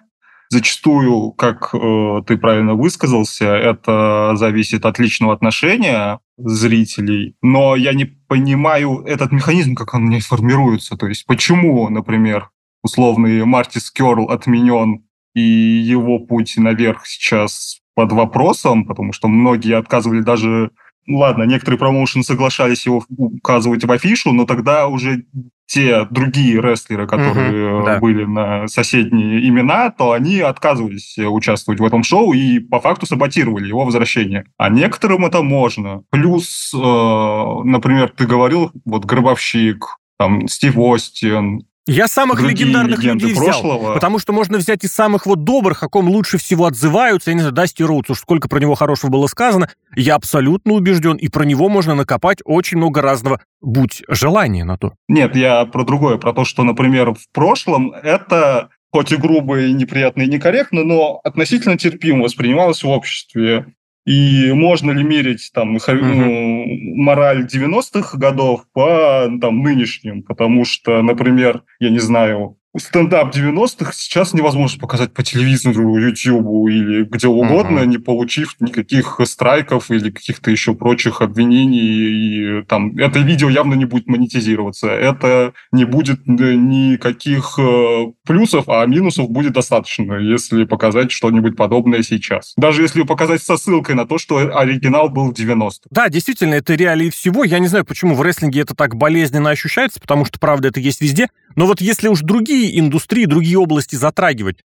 Зачастую, 0.49 1.31
как 1.31 1.73
э, 1.73 2.21
ты 2.27 2.37
правильно 2.37 2.75
высказался, 2.75 3.45
это 3.45 4.33
зависит 4.35 4.85
от 4.85 4.99
личного 4.99 5.33
отношения 5.33 6.19
зрителей. 6.37 7.35
Но 7.41 7.77
я 7.77 7.93
не 7.93 8.03
понимаю 8.03 9.03
этот 9.05 9.31
механизм, 9.31 9.75
как 9.75 9.93
он 9.93 10.09
не 10.09 10.19
формируется. 10.19 10.97
То 10.97 11.07
есть 11.07 11.25
почему, 11.25 11.87
например, 11.87 12.49
условный 12.83 13.45
Мартис 13.45 13.91
Керл 13.91 14.29
отменен, 14.29 15.03
и 15.33 15.41
его 15.41 16.19
путь 16.19 16.55
наверх 16.57 17.05
сейчас 17.05 17.79
под 17.95 18.11
вопросом, 18.11 18.85
потому 18.85 19.13
что 19.13 19.27
многие 19.27 19.77
отказывали 19.77 20.21
даже... 20.21 20.71
Ну, 21.07 21.17
ладно, 21.17 21.43
некоторые 21.43 21.79
промоушены 21.79 22.23
соглашались 22.23 22.85
его 22.85 23.03
указывать 23.17 23.83
в 23.83 23.91
афишу, 23.91 24.33
но 24.33 24.45
тогда 24.45 24.87
уже 24.87 25.25
те 25.65 26.05
другие 26.05 26.61
рестлеры, 26.61 27.07
которые 27.07 27.75
угу, 27.75 27.85
да. 27.85 27.99
были 27.99 28.25
на 28.25 28.67
соседние 28.67 29.47
имена, 29.47 29.89
то 29.89 30.11
они 30.11 30.39
отказывались 30.39 31.17
участвовать 31.17 31.79
в 31.79 31.85
этом 31.85 32.03
шоу 32.03 32.33
и 32.33 32.59
по 32.59 32.79
факту 32.81 33.05
саботировали 33.05 33.67
его 33.67 33.85
возвращение. 33.85 34.45
А 34.57 34.69
некоторым 34.69 35.25
это 35.25 35.41
можно. 35.41 36.03
Плюс, 36.11 36.71
э, 36.73 36.77
например, 36.77 38.13
ты 38.15 38.27
говорил, 38.27 38.71
вот 38.85 39.05
Гробовщик, 39.05 39.97
там, 40.19 40.47
Стив 40.47 40.77
Остин, 40.77 41.61
я 41.87 42.07
самых 42.07 42.41
легендарных 42.41 43.03
людей 43.03 43.33
взял, 43.33 43.45
прошлого. 43.45 43.93
потому 43.93 44.19
что 44.19 44.33
можно 44.33 44.57
взять 44.57 44.83
и 44.83 44.87
самых 44.87 45.25
вот 45.25 45.43
добрых, 45.43 45.81
о 45.83 45.89
ком 45.89 46.09
лучше 46.09 46.37
всего 46.37 46.65
отзываются. 46.65 47.31
Я 47.31 47.35
не 47.35 47.39
знаю, 47.41 47.53
Дасти 47.53 47.83
Роудс, 47.83 48.09
уж 48.09 48.19
сколько 48.19 48.47
про 48.47 48.59
него 48.59 48.75
хорошего 48.75 49.09
было 49.09 49.27
сказано. 49.27 49.69
Я 49.95 50.15
абсолютно 50.15 50.73
убежден, 50.73 51.15
и 51.15 51.27
про 51.27 51.43
него 51.43 51.69
можно 51.69 51.95
накопать 51.95 52.39
очень 52.45 52.77
много 52.77 53.01
разного. 53.01 53.41
Будь 53.61 54.03
желание 54.07 54.63
на 54.63 54.77
то. 54.77 54.93
Нет, 55.07 55.35
я 55.35 55.65
про 55.65 55.83
другое, 55.83 56.17
про 56.17 56.33
то, 56.33 56.45
что, 56.45 56.63
например, 56.63 57.13
в 57.13 57.29
прошлом 57.33 57.91
это 57.91 58.69
хоть 58.91 59.11
и 59.11 59.15
грубо, 59.15 59.61
и 59.61 59.73
неприятно, 59.73 60.23
и 60.23 60.27
некорректно, 60.27 60.83
но 60.83 61.21
относительно 61.23 61.77
терпимо 61.77 62.23
воспринималось 62.23 62.83
в 62.83 62.89
обществе. 62.89 63.73
И 64.05 64.51
можно 64.53 64.91
ли 64.91 65.03
мерить 65.03 65.51
там 65.53 65.73
ну, 65.73 66.65
мораль 66.95 67.45
90-х 67.45 68.17
годов 68.17 68.65
по 68.73 69.29
там, 69.39 69.61
нынешним? 69.61 70.23
Потому 70.23 70.65
что, 70.65 71.01
например, 71.03 71.63
я 71.79 71.89
не 71.89 71.99
знаю, 71.99 72.57
стендап 72.77 73.35
90-х 73.35 73.91
сейчас 73.93 74.33
невозможно 74.33 74.79
показать 74.79 75.13
по 75.13 75.23
телевизору, 75.23 75.97
YouTube 75.97 76.69
или 76.69 77.03
где 77.03 77.27
угодно, 77.27 77.79
uh-huh. 77.79 77.85
не 77.85 77.97
получив 77.97 78.55
никаких 78.59 79.19
страйков 79.25 79.91
или 79.91 80.09
каких-то 80.09 80.51
еще 80.51 80.73
прочих 80.73 81.21
обвинений. 81.21 82.61
И 82.61 82.63
там 82.63 82.97
это 82.97 83.19
видео 83.19 83.49
явно 83.49 83.73
не 83.73 83.85
будет 83.85 84.07
монетизироваться. 84.07 84.87
Это 84.87 85.53
не 85.71 85.85
будет 85.85 86.21
э, 86.27 86.53
никаких 86.55 87.59
э, 87.59 88.05
плюсов, 88.25 88.69
а 88.69 88.85
минусов 88.85 89.29
будет 89.29 89.53
достаточно, 89.53 90.13
если 90.13 90.63
показать 90.63 91.11
что-нибудь 91.11 91.57
подобное 91.57 92.03
сейчас. 92.03 92.53
Даже 92.55 92.83
если 92.83 93.03
показать 93.03 93.43
со 93.43 93.57
ссылкой 93.57 93.95
на 93.95 94.05
то, 94.05 94.17
что 94.17 94.37
оригинал 94.37 95.09
был 95.09 95.31
в 95.31 95.33
90-х. 95.33 95.87
Да, 95.89 96.09
действительно, 96.09 96.55
это 96.55 96.75
реалии 96.75 97.09
всего. 97.09 97.43
Я 97.43 97.59
не 97.59 97.67
знаю, 97.67 97.85
почему 97.85 98.15
в 98.15 98.21
рестлинге 98.21 98.61
это 98.61 98.75
так 98.75 98.95
болезненно 98.95 99.49
ощущается, 99.49 99.99
потому 99.99 100.25
что, 100.25 100.39
правда, 100.39 100.69
это 100.69 100.79
есть 100.79 101.01
везде. 101.01 101.27
Но 101.55 101.65
вот 101.65 101.81
если 101.81 102.07
уж 102.07 102.21
другие 102.21 102.60
индустрии, 102.79 103.25
другие 103.25 103.57
области 103.57 103.95
затрагивать, 103.95 104.57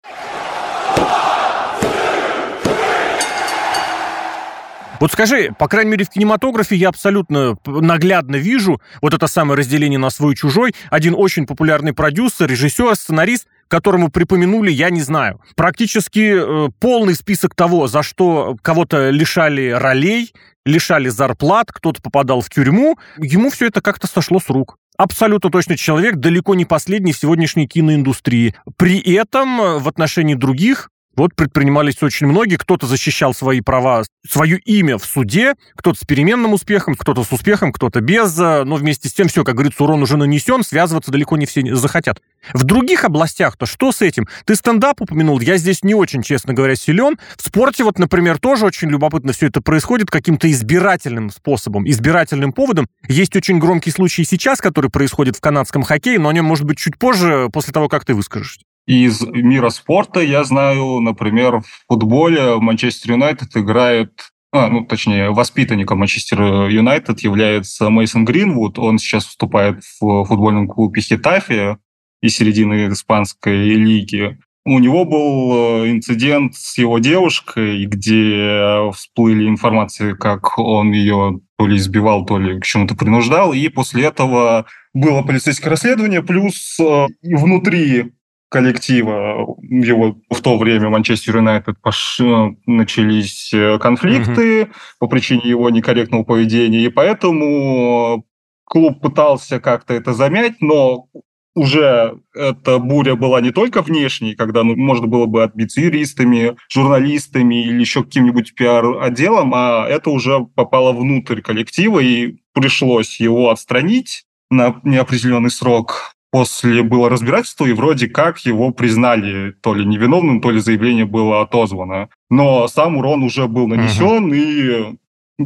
Вот 5.00 5.12
скажи, 5.12 5.54
по 5.60 5.68
крайней 5.68 5.92
мере, 5.92 6.06
в 6.06 6.10
кинематографе 6.10 6.76
я 6.76 6.90
абсолютно 6.90 7.58
наглядно 7.66 8.38
вижу 8.38 8.82
вот 9.02 9.14
это 9.14 9.28
самое 9.28 9.60
разделение 9.60 10.00
на 10.00 10.10
свой-чужой. 10.10 10.74
Один 10.90 11.14
очень 11.16 11.46
популярный 11.46 11.94
продюсер, 11.94 12.50
режиссер, 12.50 12.96
сценарист, 12.96 13.48
которому 13.68 14.10
припомянули, 14.10 14.72
я 14.72 14.90
не 14.90 15.02
знаю, 15.02 15.42
практически 15.56 16.68
э, 16.68 16.70
полный 16.80 17.16
список 17.16 17.56
того, 17.56 17.88
за 17.88 18.04
что 18.04 18.58
кого-то 18.62 19.10
лишали 19.10 19.70
ролей, 19.70 20.34
лишали 20.66 21.10
зарплат, 21.10 21.72
кто-то 21.72 22.02
попадал 22.02 22.42
в 22.42 22.50
тюрьму. 22.50 22.98
Ему 23.18 23.50
все 23.50 23.68
это 23.68 23.82
как-то 23.82 24.08
сошло 24.08 24.40
с 24.40 24.50
рук 24.50 24.78
абсолютно 24.98 25.50
точно 25.50 25.78
человек, 25.78 26.18
далеко 26.18 26.56
не 26.56 26.66
последний 26.66 27.14
в 27.14 27.18
сегодняшней 27.18 27.68
киноиндустрии. 27.68 28.56
При 28.78 29.00
этом 29.00 29.62
э, 29.62 29.80
в 29.80 29.88
отношении 29.88 30.36
других 30.36 30.90
вот 31.16 31.36
предпринимались 31.36 32.02
очень 32.02 32.28
многие. 32.28 32.58
Кто-то 32.58 32.88
защищал 32.88 33.34
свои 33.34 33.62
права, 33.62 34.04
свое 34.28 34.58
имя 34.60 34.98
в 34.98 35.06
суде, 35.06 35.56
кто-то 35.76 36.00
с 36.00 36.06
переменным 36.06 36.54
успехом, 36.54 36.96
кто-то 36.96 37.24
с 37.24 37.32
успехом, 37.32 37.72
кто-то 37.72 38.02
без. 38.02 38.38
Э, 38.40 38.64
но 38.64 38.76
вместе 38.76 39.10
с 39.10 39.14
тем, 39.14 39.28
все, 39.28 39.44
как 39.44 39.56
говорится, 39.56 39.84
урон 39.84 40.02
уже 40.02 40.18
нанесен, 40.18 40.64
связываться 40.64 41.12
далеко 41.12 41.38
не 41.38 41.46
все 41.46 41.76
захотят. 41.76 42.22
В 42.54 42.64
других 42.64 43.04
областях-то 43.04 43.66
что 43.66 43.92
с 43.92 44.02
этим? 44.02 44.28
Ты 44.46 44.56
стендап 44.56 45.02
упомянул, 45.02 45.40
я 45.40 45.58
здесь 45.58 45.84
не 45.84 45.96
очень, 45.96 46.22
честно 46.22 46.54
говоря, 46.54 46.76
силен. 46.76 47.18
В 47.38 47.42
спорте 47.42 47.84
вот, 47.84 48.00
например, 48.00 48.40
тоже 48.40 48.66
очень 48.66 48.90
любопытно 48.90 49.34
все 49.34 49.48
это 49.48 49.62
происходит 49.62 50.10
каким-то 50.10 50.50
избирательным 50.52 51.30
способом, 51.30 51.90
избирательным 51.90 52.54
поводом. 52.54 52.88
Есть 53.08 53.36
очень 53.36 53.60
громкий 53.60 53.92
случай 53.92 54.24
сейчас, 54.24 54.60
который 54.60 54.90
происходит 54.90 55.36
в 55.36 55.42
канадском 55.42 55.84
хоккее, 55.84 56.20
но 56.20 56.30
о 56.30 56.34
нем, 56.34 56.46
может 56.46 56.66
быть, 56.66 56.78
чуть 56.78 56.98
позже, 56.98 57.50
после 57.52 57.74
того, 57.74 57.88
как 57.88 58.06
ты 58.06 58.14
выскажешься. 58.14 58.62
Из 58.88 59.22
мира 59.22 59.70
спорта 59.70 60.20
я 60.20 60.44
знаю, 60.44 61.00
например, 61.00 61.62
в 61.62 61.86
футболе 61.88 62.58
Манчестер 62.60 63.14
Юнайтед 63.14 63.56
играет 63.58 64.12
а, 64.52 64.70
ну, 64.70 64.86
точнее, 64.86 65.32
воспитанником 65.32 66.00
Манчестер 66.00 66.70
Юнайтед 66.70 67.20
является 67.20 67.90
Мейсон 67.90 68.24
Гринвуд. 68.24 68.80
Он 68.80 69.00
сейчас 69.00 69.26
вступает 69.26 69.84
в 70.00 70.24
футбольном 70.24 70.70
клубе 70.70 71.02
Хитафия 71.02 71.78
из 72.22 72.38
середины 72.38 72.88
испанской 72.88 73.76
лиги. 73.76 74.40
У 74.64 74.80
него 74.80 75.04
был 75.04 75.84
э, 75.84 75.92
инцидент 75.92 76.56
с 76.56 76.78
его 76.78 77.00
девушкой, 77.00 77.86
где 77.86 78.90
всплыли 78.94 79.48
информации, 79.48 80.14
как 80.14 80.58
он 80.58 80.92
ее 80.92 81.42
то 81.58 81.68
ли 81.68 81.76
избивал, 81.76 82.26
то 82.26 82.40
ли 82.40 82.60
к 82.60 82.64
чему-то 82.64 82.96
принуждал. 82.96 83.52
И 83.54 83.68
после 83.68 84.06
этого 84.06 84.66
было 84.94 85.22
полицейское 85.22 85.70
расследование, 85.70 86.24
плюс 86.24 86.80
э, 86.80 87.08
внутри 87.22 88.14
коллектива 88.50 89.58
его 89.62 90.18
в 90.30 90.42
то 90.42 90.58
время 90.58 90.90
Манчестер 90.90 91.38
Юнайтед 91.38 91.82
пош... 91.82 92.20
начались 92.66 93.54
э, 93.54 93.78
конфликты 93.80 94.62
mm-hmm. 94.62 94.74
по 95.00 95.08
причине 95.08 95.42
его 95.46 95.70
некорректного 95.70 96.24
поведения, 96.24 96.86
и 96.86 96.90
поэтому 96.90 98.26
клуб 98.66 99.02
пытался 99.02 99.60
как-то 99.60 99.94
это 99.94 100.14
замять, 100.14 100.62
но 100.62 101.08
уже 101.56 102.20
эта 102.36 102.80
буря 102.80 103.16
была 103.16 103.40
не 103.40 103.52
только 103.52 103.82
внешней, 103.82 104.36
когда 104.36 104.64
ну, 104.64 104.76
можно 104.76 105.08
было 105.08 105.26
бы 105.26 105.42
отбиться 105.42 105.80
юристами, 105.80 106.58
журналистами 106.70 107.66
или 107.66 107.80
еще 107.80 108.04
каким-нибудь 108.04 108.56
пиар-отделом, 108.56 109.54
а 109.56 109.88
это 109.88 110.10
уже 110.10 110.46
попало 110.54 110.92
внутрь 110.92 111.42
коллектива, 111.42 112.00
и 112.00 112.36
пришлось 112.54 113.20
его 113.22 113.50
отстранить 113.50 114.26
на 114.50 114.80
неопределенный 114.84 115.50
срок 115.50 116.15
после 116.32 116.84
было 116.84 117.10
разбирательство, 117.10 117.66
и 117.66 117.74
вроде 117.74 118.08
как 118.08 118.40
его 118.40 118.72
признали 118.72 119.54
то 119.62 119.74
ли 119.74 119.86
невиновным, 119.86 120.42
то 120.42 120.52
ли 120.52 120.60
заявление 120.60 121.06
было 121.06 121.42
отозвано. 121.42 122.10
Но 122.30 122.68
сам 122.68 122.98
урон 122.98 123.24
уже 123.24 123.48
был 123.48 123.68
нанесен, 123.68 124.32
uh-huh. 124.32 124.38
и 124.38 124.98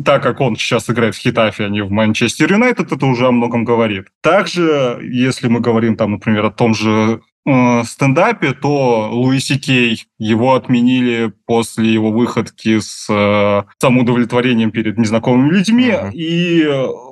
так 0.04 0.22
как 0.22 0.40
он 0.40 0.56
сейчас 0.56 0.90
играет 0.90 1.16
в 1.16 1.20
Хитафе, 1.20 1.66
а 1.66 1.70
не 1.70 1.82
в 1.82 1.92
Манчестер 1.92 2.52
Юнайтед, 2.52 2.92
это 2.92 3.06
уже 3.06 3.28
о 3.28 3.32
многом 3.32 3.64
говорит. 3.64 4.06
Также, 4.22 5.00
если 5.02 5.48
мы 5.48 5.62
говорим, 5.62 5.96
там, 5.96 6.12
например, 6.12 6.46
о 6.46 6.52
том 6.52 6.76
же 6.76 7.22
э, 7.50 7.84
стендапе, 7.84 8.54
то 8.54 9.10
Луиси 9.12 9.58
Кей, 9.58 10.06
его 10.18 10.56
отменили 10.56 11.34
после 11.46 11.92
его 11.94 12.12
выходки 12.12 12.80
с 12.80 13.08
э, 13.10 13.64
самоудовлетворением 13.80 14.72
перед 14.72 14.98
незнакомыми 14.98 15.52
людьми, 15.52 15.90
uh-huh. 15.90 16.12
и 16.14 16.68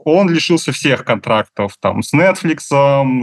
он 0.06 0.30
лишился 0.30 0.72
всех 0.72 1.04
контрактов 1.04 1.76
там 1.80 2.04
с 2.04 2.14
Netflix, 2.14 2.60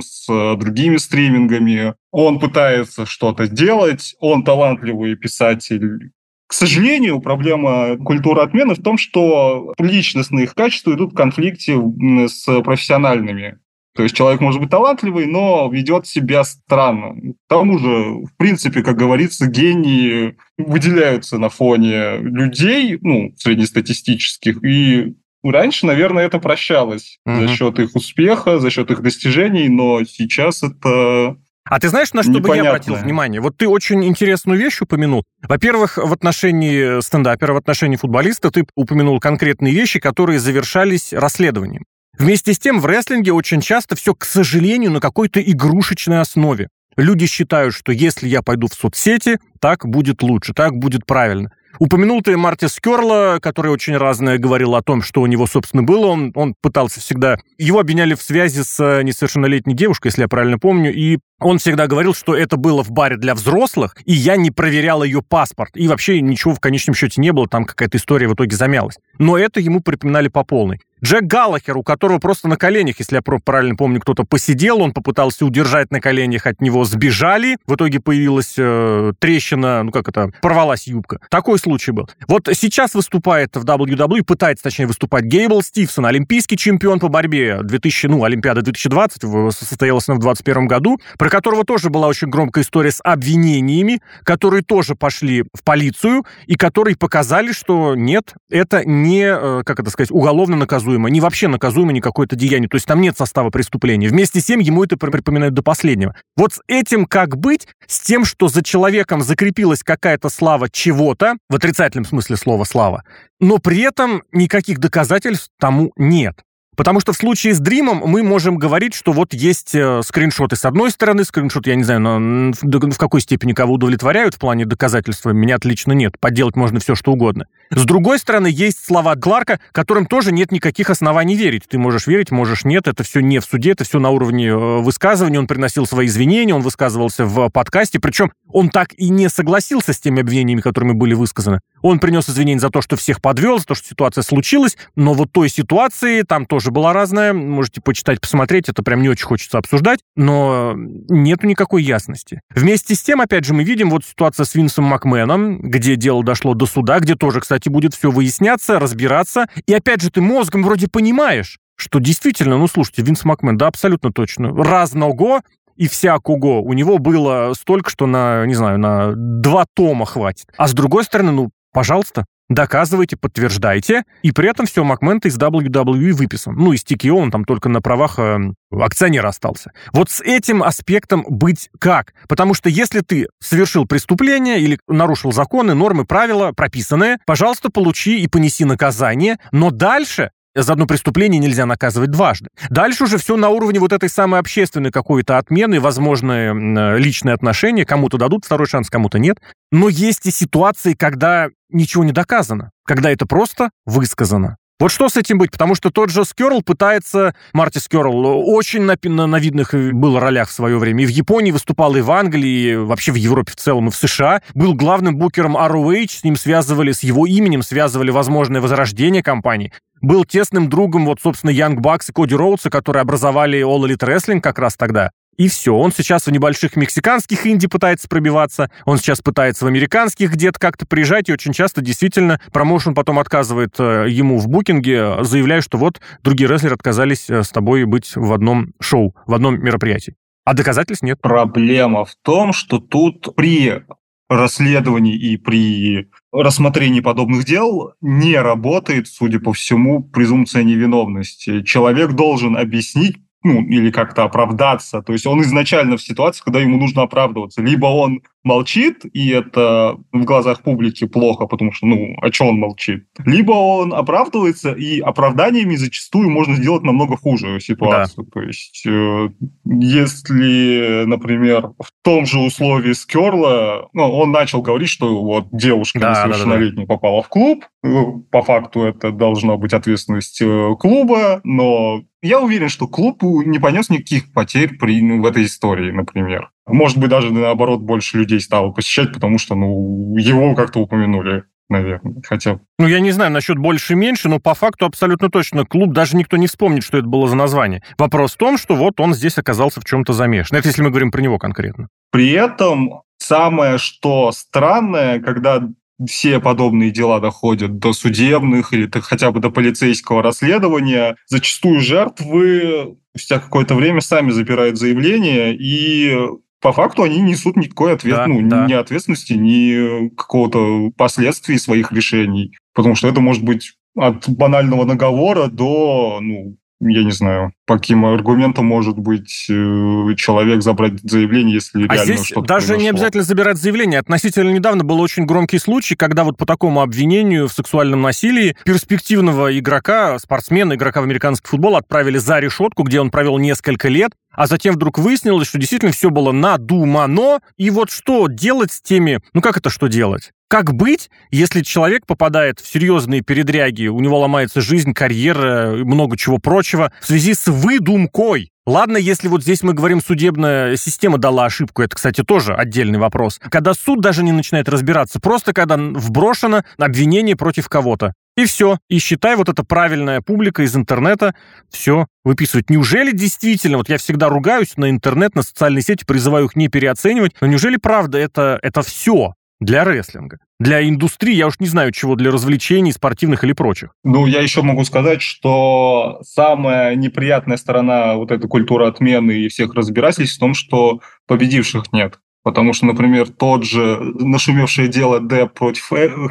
с 0.02 0.26
э, 0.28 0.56
другими 0.56 0.96
стримингами. 0.96 1.94
Он 2.10 2.38
пытается 2.38 3.06
что-то 3.06 3.48
делать, 3.48 4.14
он 4.20 4.44
талантливый 4.44 5.16
писатель, 5.16 6.10
к 6.46 6.52
сожалению, 6.52 7.20
проблема 7.20 7.96
культуры 7.96 8.42
отмены 8.42 8.74
в 8.74 8.82
том, 8.82 8.98
что 8.98 9.74
личностные 9.78 10.44
их 10.44 10.54
качества 10.54 10.92
идут 10.92 11.12
в 11.12 11.16
конфликте 11.16 11.80
с 12.28 12.62
профессиональными. 12.62 13.58
То 13.94 14.02
есть 14.02 14.14
человек 14.16 14.40
может 14.40 14.60
быть 14.60 14.70
талантливый, 14.70 15.26
но 15.26 15.68
ведет 15.72 16.06
себя 16.06 16.42
странно. 16.42 17.14
К 17.14 17.48
тому 17.48 17.78
же, 17.78 17.88
в 18.26 18.36
принципе, 18.36 18.82
как 18.82 18.96
говорится, 18.96 19.46
гении 19.46 20.36
выделяются 20.58 21.38
на 21.38 21.48
фоне 21.48 22.18
людей, 22.18 22.98
ну, 23.00 23.32
среднестатистических, 23.36 24.64
и 24.64 25.14
раньше, 25.44 25.86
наверное, 25.86 26.26
это 26.26 26.40
прощалось 26.40 27.18
mm-hmm. 27.26 27.46
за 27.46 27.54
счет 27.54 27.78
их 27.78 27.94
успеха, 27.94 28.58
за 28.58 28.70
счет 28.70 28.90
их 28.90 29.00
достижений, 29.00 29.68
но 29.68 30.04
сейчас 30.04 30.62
это 30.62 31.36
а 31.66 31.80
ты 31.80 31.88
знаешь, 31.88 32.12
на 32.12 32.22
что 32.22 32.40
бы 32.40 32.54
я 32.54 32.68
обратил 32.68 32.94
внимание? 32.94 33.40
Вот 33.40 33.56
ты 33.56 33.66
очень 33.66 34.04
интересную 34.04 34.58
вещь 34.58 34.82
упомянул. 34.82 35.24
Во-первых, 35.40 35.96
в 35.96 36.12
отношении 36.12 37.00
стендапера, 37.00 37.54
в 37.54 37.56
отношении 37.56 37.96
футболиста 37.96 38.50
ты 38.50 38.66
упомянул 38.74 39.18
конкретные 39.18 39.72
вещи, 39.72 39.98
которые 39.98 40.40
завершались 40.40 41.14
расследованием. 41.14 41.84
Вместе 42.18 42.54
с 42.54 42.58
тем 42.58 42.80
в 42.80 42.86
рестлинге 42.86 43.32
очень 43.32 43.60
часто 43.60 43.96
все, 43.96 44.14
к 44.14 44.24
сожалению, 44.24 44.92
на 44.92 45.00
какой-то 45.00 45.40
игрушечной 45.40 46.20
основе. 46.20 46.68
Люди 46.96 47.26
считают, 47.26 47.74
что 47.74 47.90
если 47.92 48.28
я 48.28 48.42
пойду 48.42 48.68
в 48.68 48.74
соцсети, 48.74 49.38
так 49.60 49.86
будет 49.86 50.22
лучше, 50.22 50.54
так 50.54 50.76
будет 50.76 51.06
правильно. 51.06 51.50
Упомянул 51.80 52.22
ты 52.22 52.36
Марти 52.36 52.66
Скерла, 52.66 53.38
который 53.40 53.72
очень 53.72 53.96
разное 53.96 54.38
говорил 54.38 54.76
о 54.76 54.82
том, 54.82 55.02
что 55.02 55.22
у 55.22 55.26
него, 55.26 55.46
собственно, 55.46 55.82
было. 55.82 56.06
Он, 56.06 56.30
он 56.34 56.54
пытался 56.60 57.00
всегда... 57.00 57.38
Его 57.58 57.80
обвиняли 57.80 58.14
в 58.14 58.22
связи 58.22 58.62
с 58.62 58.78
э, 58.78 59.02
несовершеннолетней 59.02 59.74
девушкой, 59.74 60.08
если 60.08 60.22
я 60.22 60.28
правильно 60.28 60.58
помню, 60.58 60.94
и 60.94 61.18
он 61.40 61.58
всегда 61.58 61.88
говорил, 61.88 62.14
что 62.14 62.36
это 62.36 62.56
было 62.56 62.84
в 62.84 62.90
баре 62.90 63.16
для 63.16 63.34
взрослых, 63.34 63.96
и 64.04 64.12
я 64.12 64.36
не 64.36 64.52
проверял 64.52 65.02
ее 65.02 65.20
паспорт. 65.20 65.70
И 65.74 65.88
вообще 65.88 66.20
ничего 66.20 66.54
в 66.54 66.60
конечном 66.60 66.94
счете 66.94 67.20
не 67.20 67.32
было, 67.32 67.48
там 67.48 67.64
какая-то 67.64 67.98
история 67.98 68.28
в 68.28 68.34
итоге 68.34 68.54
замялась. 68.56 68.96
Но 69.18 69.38
это 69.38 69.60
ему 69.60 69.80
припоминали 69.80 70.28
по 70.28 70.44
полной. 70.44 70.80
Джек 71.04 71.24
Галлахер, 71.24 71.76
у 71.76 71.82
которого 71.82 72.18
просто 72.18 72.48
на 72.48 72.56
коленях, 72.56 72.98
если 72.98 73.16
я 73.16 73.22
правильно 73.22 73.76
помню, 73.76 74.00
кто-то 74.00 74.24
посидел, 74.24 74.80
он 74.80 74.94
попытался 74.94 75.44
удержать 75.44 75.90
на 75.90 76.00
коленях, 76.00 76.46
от 76.46 76.62
него 76.62 76.86
сбежали, 76.86 77.58
в 77.66 77.74
итоге 77.74 78.00
появилась 78.00 78.54
э, 78.56 79.12
трещина, 79.18 79.82
ну 79.82 79.90
как 79.90 80.08
это, 80.08 80.30
порвалась 80.40 80.86
юбка. 80.86 81.20
Такой 81.28 81.58
случай 81.58 81.90
был. 81.90 82.08
Вот 82.26 82.48
сейчас 82.54 82.94
выступает 82.94 83.54
в 83.54 83.66
WWE, 83.66 84.22
пытается, 84.24 84.64
точнее, 84.64 84.86
выступать 84.86 85.24
Гейбл 85.24 85.60
Стивсон, 85.62 86.06
олимпийский 86.06 86.56
чемпион 86.56 87.00
по 87.00 87.08
борьбе 87.08 87.58
2000, 87.62 88.06
ну, 88.06 88.24
Олимпиада 88.24 88.62
2020, 88.62 89.52
состоялась 89.52 90.08
она 90.08 90.16
в 90.16 90.20
2021 90.20 90.66
году, 90.68 90.98
про 91.18 91.28
которого 91.28 91.64
тоже 91.64 91.90
была 91.90 92.06
очень 92.06 92.30
громкая 92.30 92.64
история 92.64 92.92
с 92.92 93.00
обвинениями, 93.04 94.00
которые 94.22 94.62
тоже 94.62 94.94
пошли 94.94 95.42
в 95.52 95.62
полицию, 95.64 96.24
и 96.46 96.54
которые 96.54 96.96
показали, 96.96 97.52
что 97.52 97.94
нет, 97.94 98.32
это 98.48 98.86
не, 98.86 99.03
э, 99.12 99.62
как 99.64 99.80
это 99.80 99.90
сказать, 99.90 100.10
уголовно 100.10 100.56
наказуемо 100.56 101.10
не 101.10 101.20
вообще 101.20 101.48
наказуемо 101.48 101.92
ни 101.92 102.00
какое-то 102.00 102.36
деяние. 102.36 102.68
То 102.68 102.76
есть 102.76 102.86
там 102.86 103.00
нет 103.00 103.16
состава 103.16 103.50
преступления. 103.50 104.08
Вместе 104.08 104.40
с 104.40 104.44
тем 104.44 104.60
ему 104.60 104.84
это 104.84 104.96
припоминают 104.96 105.54
до 105.54 105.62
последнего. 105.62 106.14
Вот 106.36 106.54
с 106.54 106.60
этим 106.66 107.06
как 107.06 107.36
быть? 107.36 107.68
С 107.86 108.00
тем, 108.00 108.24
что 108.24 108.48
за 108.48 108.62
человеком 108.62 109.22
закрепилась 109.22 109.82
какая-то 109.82 110.28
слава 110.28 110.68
чего-то, 110.70 111.34
в 111.48 111.54
отрицательном 111.54 112.04
смысле 112.04 112.36
слова 112.36 112.64
слава, 112.64 113.04
но 113.40 113.58
при 113.58 113.80
этом 113.80 114.22
никаких 114.32 114.78
доказательств 114.78 115.50
тому 115.58 115.92
нет. 115.96 116.36
Потому 116.76 117.00
что 117.00 117.12
в 117.12 117.16
случае 117.16 117.54
с 117.54 117.60
Дримом 117.60 118.02
мы 118.04 118.22
можем 118.22 118.56
говорить, 118.56 118.94
что 118.94 119.12
вот 119.12 119.32
есть 119.32 119.74
э, 119.74 120.02
скриншоты 120.04 120.56
с 120.56 120.64
одной 120.64 120.90
стороны, 120.90 121.24
скриншоты, 121.24 121.70
я 121.70 121.76
не 121.76 121.84
знаю, 121.84 122.52
в 122.52 122.98
какой 122.98 123.20
степени 123.20 123.52
кого 123.52 123.74
удовлетворяют 123.74 124.34
в 124.34 124.38
плане 124.38 124.66
доказательства, 124.66 125.30
меня 125.30 125.56
отлично 125.56 125.92
нет. 125.92 126.18
Подделать 126.18 126.56
можно 126.56 126.80
все, 126.80 126.94
что 126.94 127.12
угодно. 127.12 127.46
С 127.70 127.84
другой 127.84 128.18
стороны, 128.18 128.48
есть 128.50 128.84
слова 128.84 129.14
Кларка, 129.16 129.60
которым 129.72 130.06
тоже 130.06 130.32
нет 130.32 130.52
никаких 130.52 130.90
оснований 130.90 131.34
верить. 131.36 131.64
Ты 131.68 131.78
можешь 131.78 132.06
верить, 132.06 132.30
можешь 132.30 132.64
нет, 132.64 132.86
это 132.86 133.02
все 133.02 133.20
не 133.20 133.38
в 133.38 133.44
суде, 133.44 133.72
это 133.72 133.84
все 133.84 133.98
на 133.98 134.10
уровне 134.10 134.48
э, 134.48 134.54
высказывания. 134.80 135.38
Он 135.38 135.46
приносил 135.46 135.86
свои 135.86 136.06
извинения, 136.06 136.54
он 136.54 136.62
высказывался 136.62 137.24
в 137.24 137.48
подкасте, 137.50 138.00
причем 138.00 138.32
он 138.48 138.70
так 138.70 138.92
и 138.96 139.08
не 139.08 139.28
согласился 139.28 139.92
с 139.92 140.00
теми 140.00 140.20
обвинениями, 140.20 140.60
которыми 140.60 140.92
были 140.92 141.14
высказаны. 141.14 141.60
Он 141.82 141.98
принес 141.98 142.28
извинения 142.28 142.60
за 142.60 142.70
то, 142.70 142.80
что 142.80 142.96
всех 142.96 143.20
подвел, 143.20 143.58
за 143.58 143.66
то, 143.66 143.74
что 143.74 143.88
ситуация 143.88 144.22
случилась, 144.22 144.76
но 144.96 145.12
вот 145.14 145.32
той 145.32 145.48
ситуации 145.48 146.22
там 146.22 146.46
тоже 146.46 146.70
была 146.70 146.92
разная. 146.92 147.32
Можете 147.32 147.80
почитать, 147.80 148.20
посмотреть, 148.20 148.68
это 148.68 148.82
прям 148.82 149.02
не 149.02 149.08
очень 149.08 149.26
хочется 149.26 149.58
обсуждать, 149.58 150.00
но 150.16 150.74
нету 150.76 151.46
никакой 151.46 151.82
ясности. 151.82 152.40
Вместе 152.54 152.94
с 152.94 153.02
тем, 153.02 153.20
опять 153.20 153.44
же, 153.44 153.54
мы 153.54 153.64
видим 153.64 153.90
вот 153.90 154.04
ситуация 154.04 154.44
с 154.44 154.54
Винсом 154.54 154.84
Макменом, 154.84 155.60
где 155.60 155.96
дело 155.96 156.22
дошло 156.22 156.54
до 156.54 156.66
суда, 156.66 157.00
где 157.00 157.14
тоже, 157.14 157.40
кстати, 157.40 157.53
будет 157.68 157.94
все 157.94 158.10
выясняться, 158.10 158.78
разбираться. 158.78 159.46
И 159.66 159.74
опять 159.74 160.02
же, 160.02 160.10
ты 160.10 160.20
мозгом 160.20 160.62
вроде 160.62 160.88
понимаешь, 160.88 161.58
что 161.76 161.98
действительно, 161.98 162.58
ну 162.58 162.66
слушайте, 162.68 163.02
Винс 163.02 163.24
Макмен, 163.24 163.56
да, 163.56 163.66
абсолютно 163.66 164.12
точно, 164.12 164.54
разного 164.54 165.42
и 165.76 165.88
всякого 165.88 166.60
у 166.60 166.72
него 166.72 166.98
было 166.98 167.52
столько, 167.58 167.90
что 167.90 168.06
на, 168.06 168.46
не 168.46 168.54
знаю, 168.54 168.78
на 168.78 169.12
два 169.14 169.64
тома 169.74 170.06
хватит. 170.06 170.46
А 170.56 170.68
с 170.68 170.72
другой 170.72 171.04
стороны, 171.04 171.32
ну, 171.32 171.50
Пожалуйста, 171.74 172.24
доказывайте, 172.48 173.16
подтверждайте. 173.16 174.04
И 174.22 174.32
при 174.32 174.48
этом 174.48 174.66
все, 174.66 174.84
Макменто 174.84 175.28
из 175.28 175.38
WWE 175.38 176.12
выписан. 176.12 176.54
Ну, 176.54 176.72
из 176.72 176.84
TKO 176.84 177.12
он 177.12 177.30
там 177.30 177.44
только 177.44 177.68
на 177.68 177.80
правах 177.80 178.18
э, 178.18 178.38
акционера 178.70 179.28
остался. 179.28 179.72
Вот 179.92 180.10
с 180.10 180.20
этим 180.20 180.62
аспектом 180.62 181.24
быть 181.28 181.70
как? 181.78 182.14
Потому 182.28 182.54
что 182.54 182.68
если 182.68 183.00
ты 183.00 183.28
совершил 183.40 183.86
преступление 183.86 184.60
или 184.60 184.78
нарушил 184.88 185.32
законы, 185.32 185.74
нормы, 185.74 186.04
правила 186.04 186.52
прописанные, 186.52 187.18
пожалуйста, 187.26 187.70
получи 187.70 188.20
и 188.20 188.28
понеси 188.28 188.64
наказание, 188.64 189.38
но 189.52 189.70
дальше 189.70 190.30
за 190.62 190.72
одно 190.72 190.86
преступление 190.86 191.40
нельзя 191.40 191.66
наказывать 191.66 192.10
дважды. 192.10 192.48
Дальше 192.70 193.04
уже 193.04 193.18
все 193.18 193.36
на 193.36 193.48
уровне 193.48 193.80
вот 193.80 193.92
этой 193.92 194.08
самой 194.08 194.40
общественной 194.40 194.90
какой-то 194.90 195.38
отмены, 195.38 195.80
возможные 195.80 196.98
личные 196.98 197.34
отношения. 197.34 197.84
Кому-то 197.84 198.18
дадут 198.18 198.44
второй 198.44 198.66
шанс, 198.66 198.90
кому-то 198.90 199.18
нет. 199.18 199.38
Но 199.72 199.88
есть 199.88 200.26
и 200.26 200.30
ситуации, 200.30 200.94
когда 200.94 201.48
ничего 201.70 202.04
не 202.04 202.12
доказано, 202.12 202.70
когда 202.86 203.10
это 203.10 203.26
просто 203.26 203.70
высказано. 203.84 204.56
Вот 204.80 204.90
что 204.90 205.08
с 205.08 205.16
этим 205.16 205.38
быть? 205.38 205.52
Потому 205.52 205.76
что 205.76 205.90
тот 205.90 206.10
же 206.10 206.24
Скерл 206.24 206.60
пытается, 206.60 207.34
Марти 207.52 207.78
Скерл, 207.78 208.26
очень 208.48 208.82
на, 208.82 208.96
на, 209.04 209.26
на 209.26 209.38
видных 209.38 209.72
был 209.72 210.18
ролях 210.18 210.48
в 210.48 210.52
свое 210.52 210.78
время. 210.78 211.04
И 211.04 211.06
в 211.06 211.10
Японии 211.10 211.52
выступал, 211.52 211.94
и 211.94 212.00
в 212.00 212.10
Англии, 212.10 212.72
и 212.72 212.76
вообще 212.76 213.12
в 213.12 213.14
Европе 213.14 213.52
в 213.52 213.56
целом, 213.56 213.88
и 213.88 213.90
в 213.92 213.96
США. 213.96 214.42
Был 214.54 214.74
главным 214.74 215.16
букером 215.16 215.56
ROH, 215.56 216.08
с 216.08 216.24
ним 216.24 216.34
связывали, 216.34 216.90
с 216.90 217.04
его 217.04 217.24
именем 217.24 217.62
связывали 217.62 218.10
возможное 218.10 218.60
возрождение 218.60 219.22
компании 219.22 219.72
был 220.04 220.24
тесным 220.24 220.68
другом, 220.68 221.06
вот, 221.06 221.20
собственно, 221.20 221.50
Янг 221.50 221.80
Бакс 221.80 222.10
и 222.10 222.12
Коди 222.12 222.34
Роудса, 222.34 222.70
которые 222.70 223.00
образовали 223.00 223.60
All 223.60 223.88
Elite 223.88 224.06
Wrestling 224.06 224.40
как 224.40 224.58
раз 224.58 224.76
тогда. 224.76 225.10
И 225.36 225.48
все. 225.48 225.74
Он 225.74 225.92
сейчас 225.92 226.26
в 226.26 226.30
небольших 226.30 226.76
мексиканских 226.76 227.46
инди 227.46 227.66
пытается 227.66 228.08
пробиваться, 228.08 228.70
он 228.84 228.98
сейчас 228.98 229.20
пытается 229.20 229.64
в 229.64 229.68
американских 229.68 230.32
где-то 230.32 230.58
как-то 230.58 230.86
приезжать, 230.86 231.28
и 231.28 231.32
очень 231.32 231.52
часто 231.52 231.80
действительно 231.80 232.40
промоушен 232.52 232.94
потом 232.94 233.18
отказывает 233.18 233.74
э, 233.78 234.06
ему 234.08 234.38
в 234.38 234.48
букинге, 234.48 235.24
заявляя, 235.24 235.60
что 235.60 235.78
вот 235.78 236.00
другие 236.22 236.48
рестлеры 236.48 236.74
отказались 236.74 237.28
э, 237.28 237.42
с 237.42 237.48
тобой 237.48 237.84
быть 237.84 238.12
в 238.14 238.32
одном 238.32 238.72
шоу, 238.80 239.14
в 239.26 239.34
одном 239.34 239.62
мероприятии. 239.62 240.14
А 240.44 240.54
доказательств 240.54 241.02
нет. 241.02 241.20
Проблема 241.20 242.04
в 242.04 242.14
том, 242.22 242.52
что 242.52 242.78
тут 242.78 243.34
при 243.34 243.82
расследований 244.28 245.16
и 245.16 245.36
при 245.36 246.08
рассмотрении 246.32 247.00
подобных 247.00 247.44
дел 247.44 247.92
не 248.00 248.36
работает, 248.36 249.06
судя 249.08 249.38
по 249.38 249.52
всему, 249.52 250.02
презумпция 250.02 250.62
невиновности. 250.62 251.62
Человек 251.62 252.12
должен 252.12 252.56
объяснить, 252.56 253.16
ну, 253.44 253.62
или 253.62 253.90
как-то 253.90 254.24
оправдаться. 254.24 255.02
То 255.02 255.12
есть 255.12 255.26
он 255.26 255.42
изначально 255.42 255.96
в 255.96 256.02
ситуации, 256.02 256.42
когда 256.42 256.60
ему 256.60 256.78
нужно 256.78 257.02
оправдываться. 257.02 257.62
Либо 257.62 257.86
он 257.86 258.22
молчит, 258.44 259.04
и 259.12 259.30
это 259.30 259.96
в 260.12 260.24
глазах 260.24 260.62
публики 260.62 261.06
плохо, 261.06 261.46
потому 261.46 261.72
что, 261.72 261.86
ну, 261.86 262.14
о 262.20 262.30
чем 262.30 262.48
он 262.48 262.58
молчит? 262.58 263.06
Либо 263.24 263.52
он 263.52 263.94
оправдывается, 263.94 264.72
и 264.72 265.00
оправданиями 265.00 265.74
зачастую 265.76 266.30
можно 266.30 266.54
сделать 266.54 266.82
намного 266.82 267.16
хуже 267.16 267.58
ситуацию. 267.60 268.24
Да. 268.24 268.30
То 268.32 268.46
есть, 268.46 268.84
э, 268.86 269.28
если, 269.64 271.04
например, 271.06 271.70
в 271.78 271.90
том 272.02 272.26
же 272.26 272.38
условии 272.38 272.92
Скерла, 272.92 273.88
ну, 273.94 274.10
он 274.12 274.30
начал 274.30 274.60
говорить, 274.60 274.90
что 274.90 275.22
вот 275.22 275.48
девушка 275.50 275.98
да, 275.98 276.10
несовершеннолетняя 276.10 276.86
да, 276.86 276.94
да, 276.94 276.94
попала 276.94 277.22
в 277.22 277.28
клуб, 277.28 277.64
ну, 277.82 278.26
по 278.30 278.42
факту 278.42 278.82
это 278.82 279.10
должна 279.10 279.56
быть 279.56 279.72
ответственность 279.72 280.40
э, 280.42 280.74
клуба, 280.78 281.40
но 281.44 282.02
я 282.22 282.40
уверен, 282.40 282.68
что 282.68 282.88
клуб 282.88 283.22
не 283.22 283.58
понес 283.58 283.90
никаких 283.90 284.32
потерь 284.32 284.76
при, 284.78 285.18
в 285.18 285.26
этой 285.26 285.44
истории, 285.44 285.90
например. 285.90 286.50
Может 286.66 286.98
быть, 286.98 287.10
даже 287.10 287.32
наоборот 287.32 287.80
больше 287.80 288.18
людей 288.18 288.40
стало 288.40 288.70
посещать, 288.70 289.12
потому 289.12 289.38
что 289.38 289.54
ну, 289.54 290.16
его 290.16 290.54
как-то 290.54 290.80
упомянули 290.80 291.44
наверное, 291.68 292.22
хотя 292.26 292.60
Ну, 292.78 292.86
я 292.86 293.00
не 293.00 293.10
знаю 293.10 293.30
насчет 293.32 293.58
больше-меньше, 293.58 294.28
но 294.28 294.38
по 294.38 294.54
факту 294.54 294.86
абсолютно 294.86 295.30
точно. 295.30 295.64
Клуб 295.64 295.92
даже 295.92 296.16
никто 296.16 296.36
не 296.36 296.46
вспомнит, 296.46 296.84
что 296.84 296.98
это 296.98 297.06
было 297.06 297.26
за 297.26 297.36
название. 297.36 297.82
Вопрос 297.98 298.34
в 298.34 298.36
том, 298.36 298.58
что 298.58 298.74
вот 298.74 299.00
он 299.00 299.14
здесь 299.14 299.38
оказался 299.38 299.80
в 299.80 299.84
чем-то 299.84 300.12
замешан. 300.12 300.58
Это 300.58 300.68
если 300.68 300.82
мы 300.82 300.90
говорим 300.90 301.10
про 301.10 301.22
него 301.22 301.38
конкретно. 301.38 301.88
При 302.10 302.30
этом 302.32 303.02
самое, 303.18 303.78
что 303.78 304.30
странное, 304.32 305.20
когда 305.20 305.62
все 306.06 306.40
подобные 306.40 306.90
дела 306.90 307.20
доходят 307.20 307.78
до 307.78 307.92
судебных 307.92 308.72
или 308.72 308.90
хотя 308.92 309.30
бы 309.30 309.40
до 309.40 309.50
полицейского 309.50 310.22
расследования, 310.22 311.16
зачастую 311.28 311.80
жертвы 311.80 312.96
спустя 313.10 313.38
какое-то 313.38 313.74
время 313.76 314.00
сами 314.00 314.30
забирают 314.30 314.76
заявление 314.76 315.54
и 315.56 316.18
по 316.64 316.72
факту 316.72 317.02
они 317.02 317.20
несут 317.20 317.56
никакой 317.56 317.92
ответ, 317.92 318.16
да, 318.16 318.26
ну, 318.26 318.48
да. 318.48 318.66
ни 318.66 318.72
ответственности, 318.72 319.34
ни 319.34 320.08
какого-то 320.08 320.92
последствий 320.96 321.58
своих 321.58 321.92
решений. 321.92 322.56
Потому 322.72 322.94
что 322.94 323.06
это 323.06 323.20
может 323.20 323.44
быть 323.44 323.72
от 323.94 324.26
банального 324.30 324.86
наговора 324.86 325.48
до, 325.48 326.20
ну, 326.22 326.56
я 326.80 327.04
не 327.04 327.12
знаю, 327.12 327.52
по 327.66 327.76
каким 327.76 328.04
аргументам 328.04 328.66
может 328.66 328.98
быть 328.98 329.46
э, 329.48 330.14
человек 330.16 330.62
забрать 330.62 331.00
заявление, 331.02 331.54
если 331.54 331.86
а 331.86 331.94
реально 331.94 332.24
что-то 332.24 332.46
даже 332.46 332.66
произошло. 332.66 332.82
не 332.82 332.88
обязательно 332.88 333.22
забирать 333.22 333.56
заявление. 333.56 334.00
Относительно 334.00 334.50
недавно 334.50 334.84
был 334.84 335.00
очень 335.00 335.24
громкий 335.24 335.58
случай, 335.58 335.96
когда 335.96 336.24
вот 336.24 336.36
по 336.36 336.46
такому 336.46 336.82
обвинению 336.82 337.48
в 337.48 337.52
сексуальном 337.52 338.02
насилии 338.02 338.56
перспективного 338.64 339.56
игрока, 339.58 340.18
спортсмена, 340.18 340.74
игрока 340.74 341.00
в 341.00 341.04
американский 341.04 341.48
футбол 341.48 341.76
отправили 341.76 342.18
за 342.18 342.38
решетку, 342.40 342.82
где 342.82 343.00
он 343.00 343.10
провел 343.10 343.38
несколько 343.38 343.88
лет, 343.88 344.12
а 344.32 344.46
затем 344.46 344.74
вдруг 344.74 344.98
выяснилось, 344.98 345.48
что 345.48 345.58
действительно 345.58 345.92
все 345.92 346.10
было 346.10 346.32
надумано, 346.32 347.40
и 347.56 347.70
вот 347.70 347.90
что 347.90 348.26
делать 348.26 348.72
с 348.72 348.82
теми... 348.82 349.20
Ну 349.32 349.40
как 349.40 349.56
это 349.56 349.70
что 349.70 349.86
делать? 349.86 350.32
Как 350.48 350.74
быть, 350.74 351.10
если 351.30 351.62
человек 351.62 352.06
попадает 352.06 352.60
в 352.60 352.70
серьезные 352.70 353.22
передряги, 353.22 353.86
у 353.86 353.98
него 354.00 354.20
ломается 354.20 354.60
жизнь, 354.60 354.92
карьера, 354.92 355.72
много 355.84 356.16
чего 356.16 356.38
прочего, 356.38 356.92
в 357.00 357.06
связи 357.06 357.34
с 357.34 357.46
выдумкой? 357.46 358.50
Ладно, 358.66 358.96
если 358.96 359.28
вот 359.28 359.42
здесь 359.42 359.62
мы 359.62 359.74
говорим, 359.74 360.00
судебная 360.00 360.76
система 360.76 361.18
дала 361.18 361.46
ошибку, 361.46 361.82
это, 361.82 361.96
кстати, 361.96 362.22
тоже 362.22 362.54
отдельный 362.54 362.98
вопрос. 362.98 363.38
Когда 363.50 363.74
суд 363.74 364.00
даже 364.00 364.22
не 364.22 364.32
начинает 364.32 364.68
разбираться, 364.68 365.20
просто 365.20 365.52
когда 365.52 365.76
вброшено 365.76 366.62
обвинение 366.78 367.36
против 367.36 367.68
кого-то. 367.68 368.14
И 368.36 368.46
все. 368.46 368.78
И 368.88 368.98
считай, 368.98 369.36
вот 369.36 369.48
эта 369.48 369.64
правильная 369.64 370.20
публика 370.20 370.62
из 370.62 370.74
интернета 370.74 371.34
все 371.70 372.06
выписывает. 372.24 372.70
Неужели 372.70 373.12
действительно, 373.12 373.76
вот 373.76 373.88
я 373.88 373.98
всегда 373.98 374.28
ругаюсь 374.28 374.76
на 374.76 374.90
интернет, 374.90 375.34
на 375.34 375.42
социальные 375.42 375.82
сети, 375.82 376.04
призываю 376.04 376.46
их 376.46 376.56
не 376.56 376.68
переоценивать, 376.68 377.32
но 377.40 377.46
неужели 377.46 377.76
правда 377.76 378.18
это, 378.18 378.58
это 378.62 378.82
все? 378.82 379.34
Для 379.60 379.84
рестлинга. 379.84 380.38
Для 380.60 380.86
индустрии, 380.88 381.34
я 381.34 381.46
уж 381.46 381.58
не 381.60 381.66
знаю 381.66 381.92
чего, 381.92 382.16
для 382.16 382.30
развлечений, 382.30 382.92
спортивных 382.92 383.44
или 383.44 383.52
прочих. 383.52 383.90
Ну, 384.04 384.26
я 384.26 384.40
еще 384.40 384.62
могу 384.62 384.84
сказать, 384.84 385.22
что 385.22 386.20
самая 386.22 386.94
неприятная 386.94 387.56
сторона 387.56 388.14
вот 388.14 388.30
этой 388.30 388.48
культуры 388.48 388.86
отмены 388.86 389.32
и 389.32 389.48
всех 389.48 389.74
разбирательств 389.74 390.36
в 390.36 390.40
том, 390.40 390.54
что 390.54 391.00
победивших 391.26 391.92
нет. 391.92 392.18
Потому 392.44 392.74
что, 392.74 392.84
например, 392.84 393.28
тот 393.28 393.64
же 393.64 393.98
нашумевшее 394.00 394.88
дело 394.88 395.18
Деп 395.18 395.54
против 395.54 395.88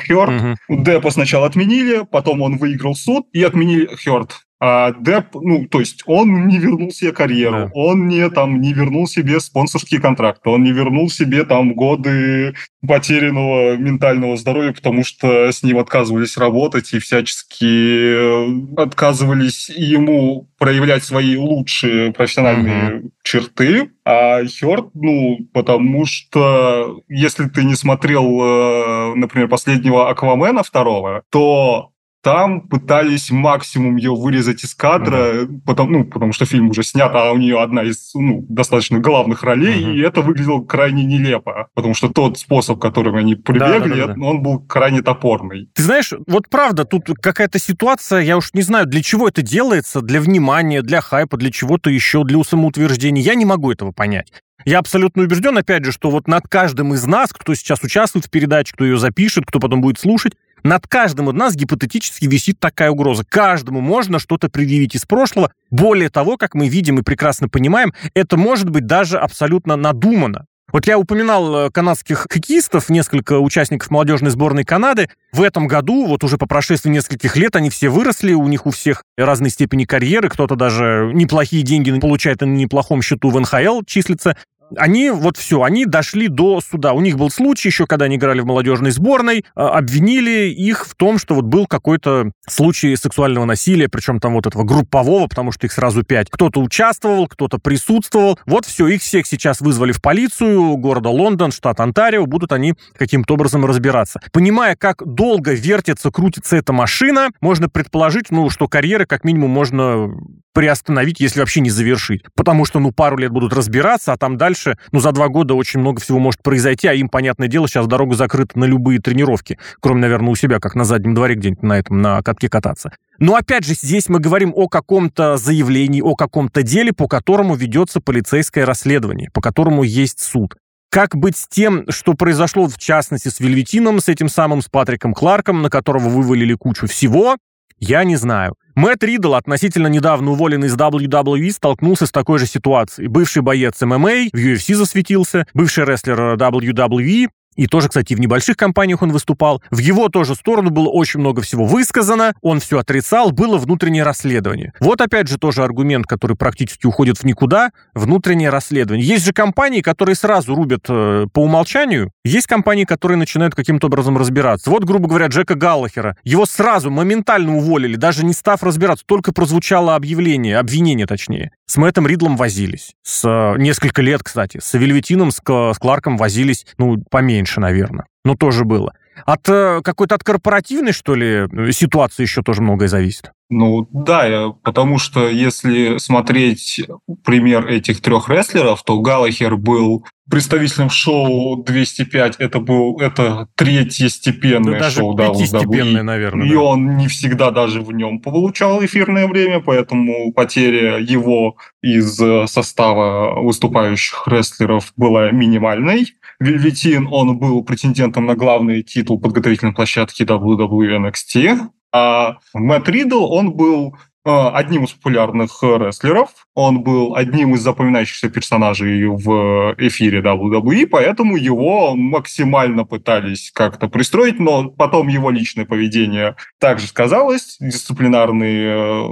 Хёрд, 0.07 0.57
угу. 0.69 0.83
Депа 0.83 1.09
сначала 1.09 1.47
отменили, 1.47 2.05
потом 2.09 2.41
он 2.43 2.57
выиграл 2.57 2.93
суд 2.93 3.25
и 3.33 3.41
отменили 3.41 3.88
Хёрд. 3.95 4.42
А 4.65 4.93
Деп, 4.93 5.26
ну, 5.34 5.67
то 5.67 5.82
есть 5.82 6.04
он 6.06 6.47
не 6.47 6.58
вернул 6.58 6.89
себе 6.91 7.12
карьеру, 7.12 7.65
да. 7.65 7.71
он 7.73 8.08
не, 8.08 8.30
там, 8.30 8.62
не 8.62 8.71
вернул 8.71 9.08
себе 9.08 9.41
спонсорские 9.41 9.99
контракты, 9.99 10.49
он 10.49 10.63
не 10.63 10.71
вернул 10.71 11.10
себе 11.10 11.43
там 11.43 11.73
годы 11.73 12.56
потерянного 12.88 13.76
ментального 13.76 14.38
здоровья, 14.38 14.71
потому 14.71 15.04
что 15.04 15.52
с 15.52 15.63
ним 15.63 15.80
отказывались 15.80 16.38
работать 16.38 16.93
и 16.93 16.99
всячески 16.99 18.80
отказывались 18.80 19.67
ему 19.67 20.47
проявлять 20.58 21.04
свои 21.04 21.36
лучшие 21.36 22.13
профессиональные 22.13 22.91
uh-huh. 22.91 23.10
черты. 23.21 23.91
А 24.06 24.45
Хёрд, 24.45 24.91
ну, 24.93 25.39
потому 25.54 26.06
что 26.06 27.02
если 27.10 27.49
ты 27.49 27.65
не 27.65 27.76
смотрел, 27.76 28.23
э, 28.23 29.15
например, 29.15 29.49
последнего 29.49 30.10
Аквамена 30.10 30.63
второго, 30.63 31.23
то 31.30 31.92
там 32.23 32.62
пытались 32.62 33.31
максимум 33.31 33.97
ее 33.97 34.15
вырезать 34.15 34.63
из 34.63 34.73
кадра, 34.73 35.43
mm-hmm. 35.43 35.62
потому, 35.65 35.91
ну, 35.91 36.05
потому 36.05 36.31
что 36.31 36.45
фильм 36.45 36.69
уже 36.69 36.83
снят, 36.83 37.12
а 37.13 37.31
у 37.33 37.38
нее 37.38 37.62
одна 37.62 37.83
из 37.83 38.12
ну, 38.15 38.45
достаточно 38.47 38.99
главных 38.99 39.43
ролей, 39.43 39.83
mm-hmm. 39.83 39.95
и 39.95 40.01
это 40.01 40.21
выглядело 40.21 40.63
крайне 40.63 41.03
нелепо, 41.03 41.67
потому 41.73 41.93
что 41.93 42.07
тот 42.07 42.39
способ, 42.39 42.79
которым 42.79 43.17
они 43.17 43.36
прибегли, 43.36 43.99
да, 43.99 44.07
да, 44.07 44.13
да. 44.13 44.25
он 44.25 44.41
был 44.41 44.59
крайне 44.59 45.01
топорный. 45.01 45.69
Ты 45.73 45.83
знаешь, 45.83 46.13
вот 46.25 46.47
правда, 46.49 46.86
тут 46.86 47.09
какая-то 47.21 47.59
ситуация, 47.59 48.21
я 48.21 48.38
уж 48.38 48.51
не 48.53 48.62
знаю, 48.62 48.86
для 48.86 49.03
чего 49.03 49.27
это 49.27 49.41
делается, 49.41 50.01
для 50.01 50.21
внимания, 50.21 50.81
для 50.81 51.01
хайпа, 51.01 51.36
для 51.36 51.51
чего-то 51.51 51.89
еще, 51.89 52.23
для 52.23 52.41
самоутверждения, 52.43 53.21
я 53.21 53.36
не 53.36 53.45
могу 53.45 53.71
этого 53.71 53.91
понять. 53.91 54.31
Я 54.65 54.79
абсолютно 54.79 55.23
убежден, 55.23 55.57
опять 55.57 55.83
же, 55.83 55.91
что 55.91 56.09
вот 56.09 56.27
над 56.27 56.47
каждым 56.47 56.93
из 56.93 57.05
нас, 57.05 57.33
кто 57.33 57.53
сейчас 57.53 57.83
участвует 57.83 58.25
в 58.25 58.29
передаче, 58.29 58.73
кто 58.73 58.86
ее 58.86 58.97
запишет, 58.97 59.45
кто 59.45 59.59
потом 59.59 59.81
будет 59.81 59.99
слушать, 59.99 60.33
над 60.63 60.88
каждым 60.88 61.30
из 61.30 61.36
нас 61.36 61.56
гипотетически 61.56 62.26
висит 62.26 62.60
такая 62.60 62.89
угроза. 62.89 63.23
Каждому 63.28 63.82
можно 63.82 64.19
что-то 64.19 64.49
предъявить 64.49 64.95
из 64.95 65.06
прошлого. 65.06 65.52
Более 65.69 66.10
того, 66.10 66.38
как 66.38 66.56
мы 66.56 66.67
видим 66.67 66.99
и 66.99 67.04
прекрасно 67.04 67.49
понимаем, 67.49 67.93
это 68.13 68.38
может 68.38 68.69
быть 68.69 68.86
даже 68.86 69.17
абсолютно 69.17 69.76
надумано. 69.76 70.45
Вот 70.73 70.88
я 70.88 70.97
упоминал 70.97 71.56
э, 71.56 71.69
канадских 71.69 72.26
хоккеистов, 72.28 72.89
несколько 72.89 73.39
участников 73.39 73.91
молодежной 73.91 74.32
сборной 74.32 74.63
Канады. 74.63 75.08
В 75.32 75.43
этом 75.43 75.67
году, 75.67 76.08
вот 76.08 76.23
уже 76.23 76.39
по 76.39 76.47
прошествии 76.47 76.89
нескольких 76.89 77.38
лет, 77.38 77.56
они 77.56 77.69
все 77.69 77.89
выросли, 77.89 78.34
у 78.34 78.47
них 78.47 78.65
у 78.65 78.71
всех 78.71 79.04
разной 79.15 79.52
степени 79.52 79.86
карьеры, 79.86 80.30
кто-то 80.30 80.56
даже 80.56 81.12
неплохие 81.13 81.62
деньги 81.62 81.91
получает 81.99 82.41
и 82.41 82.45
на 82.45 82.56
неплохом 82.56 83.04
счету 83.04 83.30
в 83.30 83.39
НХЛ 83.39 83.84
числится 83.86 84.36
они 84.76 85.10
вот 85.12 85.38
все, 85.38 85.63
они 85.63 85.86
дошли 85.86 86.28
до 86.28 86.62
суда. 86.62 86.93
У 86.93 87.02
них 87.02 87.17
был 87.17 87.30
случай 87.30 87.69
еще, 87.69 87.86
когда 87.86 88.06
они 88.06 88.15
играли 88.15 88.41
в 88.41 88.45
молодежной 88.45 88.91
сборной, 88.91 89.45
а, 89.56 89.78
обвинили 89.78 90.49
их 90.49 90.88
в 90.88 90.95
том, 90.95 91.17
что 91.17 91.36
вот 91.36 91.45
был 91.45 91.67
какой-то 91.67 92.32
случай 92.47 92.95
сексуального 92.95 93.45
насилия, 93.45 93.89
причем 93.89 94.19
там 94.19 94.34
вот 94.34 94.47
этого 94.47 94.63
группового, 94.63 95.28
потому 95.28 95.52
что 95.52 95.67
их 95.67 95.71
сразу 95.71 96.04
пять. 96.04 96.30
Кто-то 96.30 96.62
участвовал, 96.62 97.28
кто-то 97.28 97.60
присутствовал. 97.60 98.39
Вот 98.45 98.65
все, 98.65 98.88
их 98.88 99.02
всех 99.02 99.28
сейчас 99.28 99.62
вызвали 99.62 99.91
в 99.91 100.02
полицию 100.02 100.78
города 100.78 101.10
Лондон, 101.10 101.52
штат 101.52 101.80
Онтарио, 101.80 102.26
будут 102.26 102.52
они 102.52 102.73
каким-то 102.97 103.36
образом 103.36 103.65
разбираться. 103.65 104.19
Понимая, 104.32 104.76
как 104.76 105.04
долго 105.06 105.54
вертится, 105.54 106.12
крутится 106.12 106.56
эта 106.56 106.73
машина, 106.73 107.30
можно 107.41 107.69
предположить, 107.69 108.32
ну, 108.32 108.49
что 108.49 108.67
карьеры 108.67 109.06
как 109.06 109.23
минимум 109.23 109.52
можно 109.52 110.10
приостановить, 110.54 111.19
если 111.19 111.39
вообще 111.39 111.62
не 111.62 111.69
завершить. 111.69 112.23
Потому 112.36 112.65
что, 112.65 112.80
ну, 112.80 112.91
пару 112.91 113.17
лет 113.17 113.32
будут 113.32 113.54
разбираться, 113.54 114.13
а 114.13 114.17
там 114.17 114.38
дальше, 114.38 114.53
ну, 114.92 115.00
за 115.00 115.12
два 115.12 115.28
года 115.28 115.54
очень 115.54 115.80
много 115.80 116.02
всего 116.02 116.20
может 116.20 116.42
произойти, 116.42 116.88
а 116.88 116.94
им, 116.94 117.10
понятное 117.10 117.48
дело, 117.48 117.68
сейчас 117.68 117.88
дорога 117.88 118.16
закрыта 118.16 118.58
на 118.58 118.66
любые 118.66 119.00
тренировки, 119.00 119.58
кроме, 119.80 120.02
наверное, 120.02 120.30
у 120.30 120.36
себя, 120.36 120.60
как 120.60 120.76
на 120.76 120.84
заднем 120.86 121.13
дворе 121.13 121.36
где-нибудь 121.36 121.63
на 121.63 121.80
этом, 121.80 122.02
на 122.02 122.22
катке 122.22 122.50
кататься. 122.50 122.92
Но, 123.20 123.36
опять 123.36 123.66
же, 123.66 123.74
здесь 123.74 124.10
мы 124.10 124.20
говорим 124.20 124.54
о 124.56 124.68
каком-то 124.68 125.38
заявлении, 125.38 126.02
о 126.02 126.16
каком-то 126.16 126.63
деле, 126.63 126.94
по 126.94 127.08
которому 127.08 127.56
ведется 127.56 128.02
полицейское 128.02 128.66
расследование, 128.66 129.30
по 129.34 129.42
которому 129.42 129.84
есть 129.84 130.20
суд. 130.20 130.56
Как 130.89 131.16
быть 131.16 131.38
с 131.38 131.48
тем, 131.48 131.86
что 131.89 132.13
произошло, 132.13 132.68
в 132.68 132.78
частности, 132.78 133.30
с 133.30 133.39
Вельветином, 133.39 134.00
с 134.00 134.10
этим 134.10 134.30
самым, 134.30 134.62
с 134.62 134.70
Патриком 134.70 135.13
Кларком, 135.13 135.62
на 135.63 135.70
которого 135.70 136.08
вывалили 136.10 136.54
кучу 136.54 136.86
всего, 136.86 137.38
я 137.80 138.04
не 138.04 138.16
знаю. 138.16 138.56
Мэтт 138.75 139.03
Ридл, 139.03 139.36
относительно 139.36 139.88
недавно 139.88 140.31
уволенный 140.31 140.67
из 140.67 140.75
WWE, 140.75 141.51
столкнулся 141.51 142.07
с 142.07 142.12
такой 142.12 142.39
же 142.39 142.47
ситуацией. 142.47 143.07
Бывший 143.07 143.43
боец 143.43 143.79
ММА, 143.81 144.29
в 144.31 144.38
UFC 144.38 144.73
засветился, 144.73 145.45
бывший 145.53 145.86
рестлер 145.86 146.36
WWE, 146.36 147.29
и 147.56 147.68
тоже, 147.68 147.89
кстати, 147.89 148.13
в 148.13 148.20
небольших 148.20 148.58
компаниях 148.58 149.02
он 149.02 149.12
выступал. 149.12 149.62
В 149.72 149.78
его 149.80 150.10
тоже 150.10 150.36
сторону 150.36 150.70
было 150.70 150.89
очень 150.89 151.20
много 151.20 151.42
всего 151.42 151.66
высказано, 151.66 152.34
он 152.42 152.60
все 152.60 152.80
отрицал, 152.80 153.32
было 153.32 153.58
внутреннее 153.58 154.04
расследование. 154.04 154.74
Вот 154.80 155.02
опять 155.02 155.28
же 155.28 155.38
тоже 155.38 155.63
аргумент, 155.63 156.06
который 156.06 156.38
практически 156.38 156.86
уходит 156.86 157.18
в 157.18 157.24
никуда, 157.24 157.72
внутреннее 157.94 158.50
расследование. 158.50 159.06
Есть 159.06 159.26
же 159.26 159.34
компании, 159.34 159.82
которые 159.82 160.16
сразу 160.16 160.56
рубят 160.56 160.86
э, 160.89 161.28
по 161.32 161.39
умолчанию, 161.39 162.12
есть 162.24 162.48
компании, 162.48 162.86
которые 162.86 163.18
начинают 163.18 163.56
каким-то 163.56 163.88
образом 163.88 164.18
разбираться. 164.18 164.70
Вот, 164.70 164.84
грубо 164.84 165.08
говоря, 165.08 165.28
Джека 165.28 165.56
Галлахера. 165.56 166.18
Его 166.24 166.46
сразу, 166.46 166.89
моментально 166.89 167.56
уволили, 167.56 167.96
даже 167.96 168.26
не 168.26 168.34
став 168.34 168.63
разбираться, 168.63 169.06
только 169.06 169.32
прозвучало 169.32 169.96
объявление, 169.96 170.58
обвинение 170.58 171.06
точнее. 171.06 171.52
С 171.66 171.78
Мэттом 171.78 172.08
Ридлом 172.08 172.38
возились. 172.38 172.94
С 173.04 173.28
э, 173.28 173.60
несколько 173.60 174.02
лет, 174.02 174.22
кстати. 174.24 174.60
С 174.62 174.74
Вельветином, 174.74 175.32
с, 175.32 175.38
с 175.38 175.80
Кларком 175.80 176.18
возились, 176.18 176.66
ну, 176.78 177.04
поменьше, 177.10 177.42
наверное. 177.60 178.06
Но 178.23 178.36
тоже 178.36 178.65
было. 178.65 178.93
От 179.25 179.47
э, 179.47 179.82
какой-то 179.84 180.15
от 180.15 180.23
корпоративной, 180.23 180.91
что 180.91 181.15
ли, 181.15 181.47
ситуации 181.71 182.23
еще 182.23 182.41
тоже 182.41 182.62
многое 182.62 182.88
зависит? 182.88 183.32
Ну 183.49 183.88
да, 183.91 184.53
потому 184.63 184.97
что 184.97 185.29
если 185.29 185.97
смотреть 185.97 186.82
пример 187.23 187.67
этих 187.67 188.01
трех 188.01 188.27
рестлеров, 188.29 188.82
то 188.84 188.99
Галахер 188.99 189.56
был 189.58 190.06
представителем 190.29 190.89
шоу 190.89 191.63
205, 191.63 192.38
это 192.39 192.60
был 192.60 192.99
это 192.99 193.47
третье 193.56 194.10
степенное 194.10 194.79
да, 194.79 194.89
шоу 194.89 195.15
WWE. 195.15 196.01
наверное. 196.01 196.47
И 196.47 196.53
да. 196.53 196.60
он 196.60 196.97
не 196.97 197.08
всегда 197.08 197.51
даже 197.51 197.82
в 197.82 197.91
нем 197.91 198.19
получал 198.19 198.84
эфирное 198.84 199.27
время, 199.27 199.60
поэтому 199.60 200.34
потеря 200.34 200.97
его 200.97 201.58
из 201.82 202.15
состава 202.49 203.39
выступающих 203.39 204.27
рестлеров 204.27 204.93
была 204.95 205.29
минимальной. 205.29 206.15
Вельветин, 206.39 207.08
он 207.12 207.38
был 207.38 207.63
претендентом 207.63 208.26
на 208.26 208.36
главный 208.36 208.84
титул 208.84 209.19
подготовительной 209.19 209.74
площадки 209.74 210.24
WWE 210.24 211.10
NXT. 211.10 211.69
А 211.91 212.38
Мэтт 212.54 212.89
Ридл, 212.89 213.32
он 213.32 213.54
был 213.54 213.96
э, 214.26 214.30
одним 214.30 214.86
из 214.86 214.91
популярных 214.91 215.62
рестлеров, 215.62 216.30
он 216.56 216.82
был 216.82 217.15
одним 217.15 217.54
из 217.54 217.62
запоминающихся 217.62 218.30
персонажей 218.30 219.06
в 219.06 219.76
эфире 219.78 220.22
WWE, 220.22 220.88
поэтому 220.88 221.36
его 221.36 221.96
максимально 221.96 222.84
пытались 222.84 223.52
как-то 223.54 223.88
пристроить, 223.89 224.39
но 224.39 224.69
потом 224.69 225.08
его 225.08 225.30
личное 225.30 225.65
поведение 225.65 226.36
также 226.60 226.88
сказалось, 226.88 227.58
дисциплинарные 227.60 228.76
э, 228.76 229.08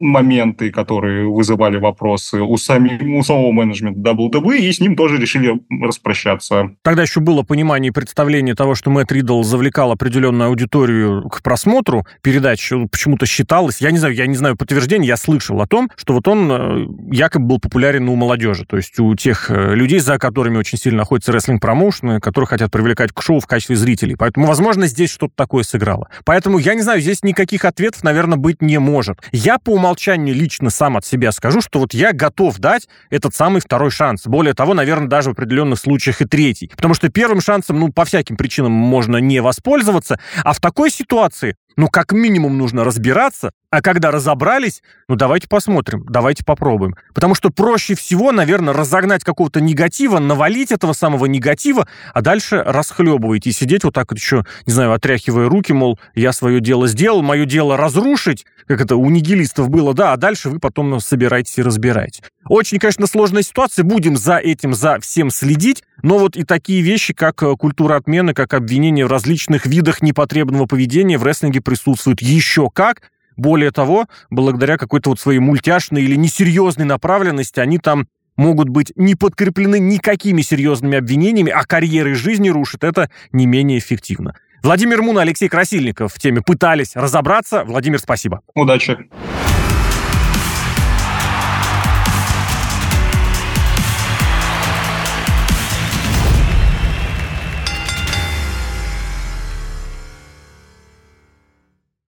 моменты, 0.00 0.70
которые 0.70 1.28
вызывали 1.28 1.78
вопросы 1.78 2.40
у, 2.40 2.56
сами, 2.56 3.18
у 3.18 3.22
самого 3.22 3.52
менеджмента 3.52 4.00
WWE, 4.00 4.58
и 4.58 4.72
с 4.72 4.80
ним 4.80 4.96
тоже 4.96 5.18
решили 5.18 5.60
распрощаться. 5.82 6.70
Тогда 6.82 7.02
еще 7.02 7.20
было 7.20 7.42
понимание 7.42 7.90
и 7.90 7.92
представление 7.92 8.54
того, 8.54 8.74
что 8.74 8.90
Мэтт 8.90 9.12
Риддл 9.12 9.42
завлекал 9.42 9.92
определенную 9.92 10.48
аудиторию 10.48 11.28
к 11.28 11.42
просмотру 11.42 12.06
передач. 12.22 12.72
Почему-то 12.90 13.26
считалось, 13.26 13.80
я 13.80 13.90
не 13.90 13.98
знаю, 13.98 14.14
я 14.14 14.26
не 14.26 14.36
знаю 14.36 14.56
подтверждения, 14.56 15.06
я 15.06 15.16
слышал 15.16 15.60
о 15.60 15.66
том, 15.66 15.90
что 15.96 16.14
вот 16.14 16.26
он 16.26 16.50
э, 16.50 16.86
якобы 17.12 17.46
был 17.46 17.58
популярен 17.60 18.08
у 18.08 18.16
молодежи, 18.16 18.64
то 18.66 18.76
есть 18.76 18.98
у 18.98 19.14
тех 19.14 19.50
э, 19.50 19.74
людей, 19.74 20.00
за 20.00 20.18
которыми 20.18 20.56
очень 20.56 20.78
сильно 20.78 20.98
находятся 20.98 21.32
рестлинг-промоушены, 21.32 22.20
которые 22.20 22.48
хотят 22.48 22.70
привлекать 22.70 23.12
к 23.12 23.22
шоу 23.22 23.40
в 23.40 23.46
качестве 23.46 23.76
зрителей. 23.76 24.16
Поэтому, 24.16 24.46
возможно, 24.46 24.86
здесь 24.86 25.10
что-то 25.10 25.34
такое 25.36 25.62
сыграло. 25.62 26.08
Поэтому, 26.24 26.58
я 26.58 26.74
не 26.74 26.82
знаю, 26.82 27.00
здесь 27.00 27.22
никаких 27.22 27.64
ответов, 27.64 28.02
наверное, 28.02 28.38
быть 28.38 28.60
не 28.60 28.78
может. 28.78 29.18
Я 29.32 29.58
по 29.58 29.78
умолчанию 29.84 30.34
лично 30.34 30.70
сам 30.70 30.96
от 30.96 31.04
себя 31.04 31.30
скажу, 31.30 31.60
что 31.60 31.78
вот 31.78 31.92
я 31.92 32.12
готов 32.12 32.58
дать 32.58 32.88
этот 33.10 33.34
самый 33.34 33.60
второй 33.60 33.90
шанс. 33.90 34.26
Более 34.26 34.54
того, 34.54 34.72
наверное, 34.72 35.08
даже 35.08 35.30
в 35.30 35.32
определенных 35.32 35.78
случаях 35.78 36.22
и 36.22 36.24
третий. 36.24 36.70
Потому 36.74 36.94
что 36.94 37.10
первым 37.10 37.42
шансом, 37.42 37.78
ну, 37.78 37.92
по 37.92 38.04
всяким 38.06 38.36
причинам 38.36 38.72
можно 38.72 39.18
не 39.18 39.40
воспользоваться, 39.40 40.18
а 40.42 40.54
в 40.54 40.60
такой 40.60 40.90
ситуации 40.90 41.56
ну, 41.76 41.88
как 41.88 42.12
минимум 42.12 42.58
нужно 42.58 42.84
разбираться, 42.84 43.52
а 43.70 43.82
когда 43.82 44.10
разобрались, 44.10 44.82
ну, 45.08 45.16
давайте 45.16 45.48
посмотрим, 45.48 46.04
давайте 46.08 46.44
попробуем. 46.44 46.94
Потому 47.12 47.34
что 47.34 47.50
проще 47.50 47.94
всего, 47.94 48.32
наверное, 48.32 48.72
разогнать 48.72 49.24
какого-то 49.24 49.60
негатива, 49.60 50.18
навалить 50.18 50.70
этого 50.70 50.92
самого 50.92 51.26
негатива, 51.26 51.88
а 52.12 52.22
дальше 52.22 52.62
расхлебывать 52.64 53.46
и 53.46 53.52
сидеть 53.52 53.84
вот 53.84 53.94
так 53.94 54.10
вот 54.10 54.18
еще, 54.18 54.44
не 54.66 54.72
знаю, 54.72 54.92
отряхивая 54.92 55.48
руки, 55.48 55.72
мол, 55.72 55.98
я 56.14 56.32
свое 56.32 56.60
дело 56.60 56.86
сделал, 56.86 57.22
мое 57.22 57.46
дело 57.46 57.76
разрушить, 57.76 58.46
как 58.66 58.80
это 58.80 58.96
у 58.96 59.10
нигилистов 59.10 59.68
было, 59.68 59.94
да, 59.94 60.12
а 60.12 60.16
дальше 60.16 60.50
вы 60.50 60.58
потом 60.58 60.90
ну, 60.90 61.00
собираетесь 61.00 61.58
и 61.58 61.62
разбираете. 61.62 62.22
Очень, 62.48 62.78
конечно, 62.78 63.06
сложная 63.06 63.42
ситуация, 63.42 63.84
будем 63.84 64.16
за 64.16 64.36
этим, 64.36 64.74
за 64.74 64.98
всем 65.00 65.30
следить, 65.30 65.82
но 66.02 66.18
вот 66.18 66.36
и 66.36 66.44
такие 66.44 66.82
вещи, 66.82 67.14
как 67.14 67.42
э, 67.42 67.56
культура 67.56 67.96
отмены, 67.96 68.34
как 68.34 68.54
обвинение 68.54 69.06
в 69.06 69.10
различных 69.10 69.66
видах 69.66 70.02
непотребного 70.02 70.66
поведения 70.66 71.16
в 71.16 71.22
рестлинге 71.22 71.60
присутствуют 71.60 72.20
еще 72.20 72.70
как. 72.70 73.10
Более 73.36 73.70
того, 73.70 74.06
благодаря 74.30 74.76
какой-то 74.76 75.10
вот 75.10 75.18
своей 75.18 75.40
мультяшной 75.40 76.02
или 76.02 76.14
несерьезной 76.14 76.84
направленности, 76.84 77.60
они 77.60 77.78
там 77.78 78.06
могут 78.36 78.68
быть 78.68 78.92
не 78.96 79.14
подкреплены 79.14 79.78
никакими 79.78 80.42
серьезными 80.42 80.98
обвинениями, 80.98 81.50
а 81.50 81.64
карьеры 81.64 82.14
жизни 82.14 82.48
рушат. 82.48 82.84
Это 82.84 83.10
не 83.32 83.46
менее 83.46 83.78
эффективно. 83.78 84.36
Владимир 84.62 85.02
Мун, 85.02 85.18
Алексей 85.18 85.48
Красильников 85.48 86.14
в 86.14 86.18
теме 86.18 86.40
пытались 86.40 86.96
разобраться. 86.96 87.64
Владимир, 87.64 87.98
спасибо. 87.98 88.40
Удачи. 88.54 88.96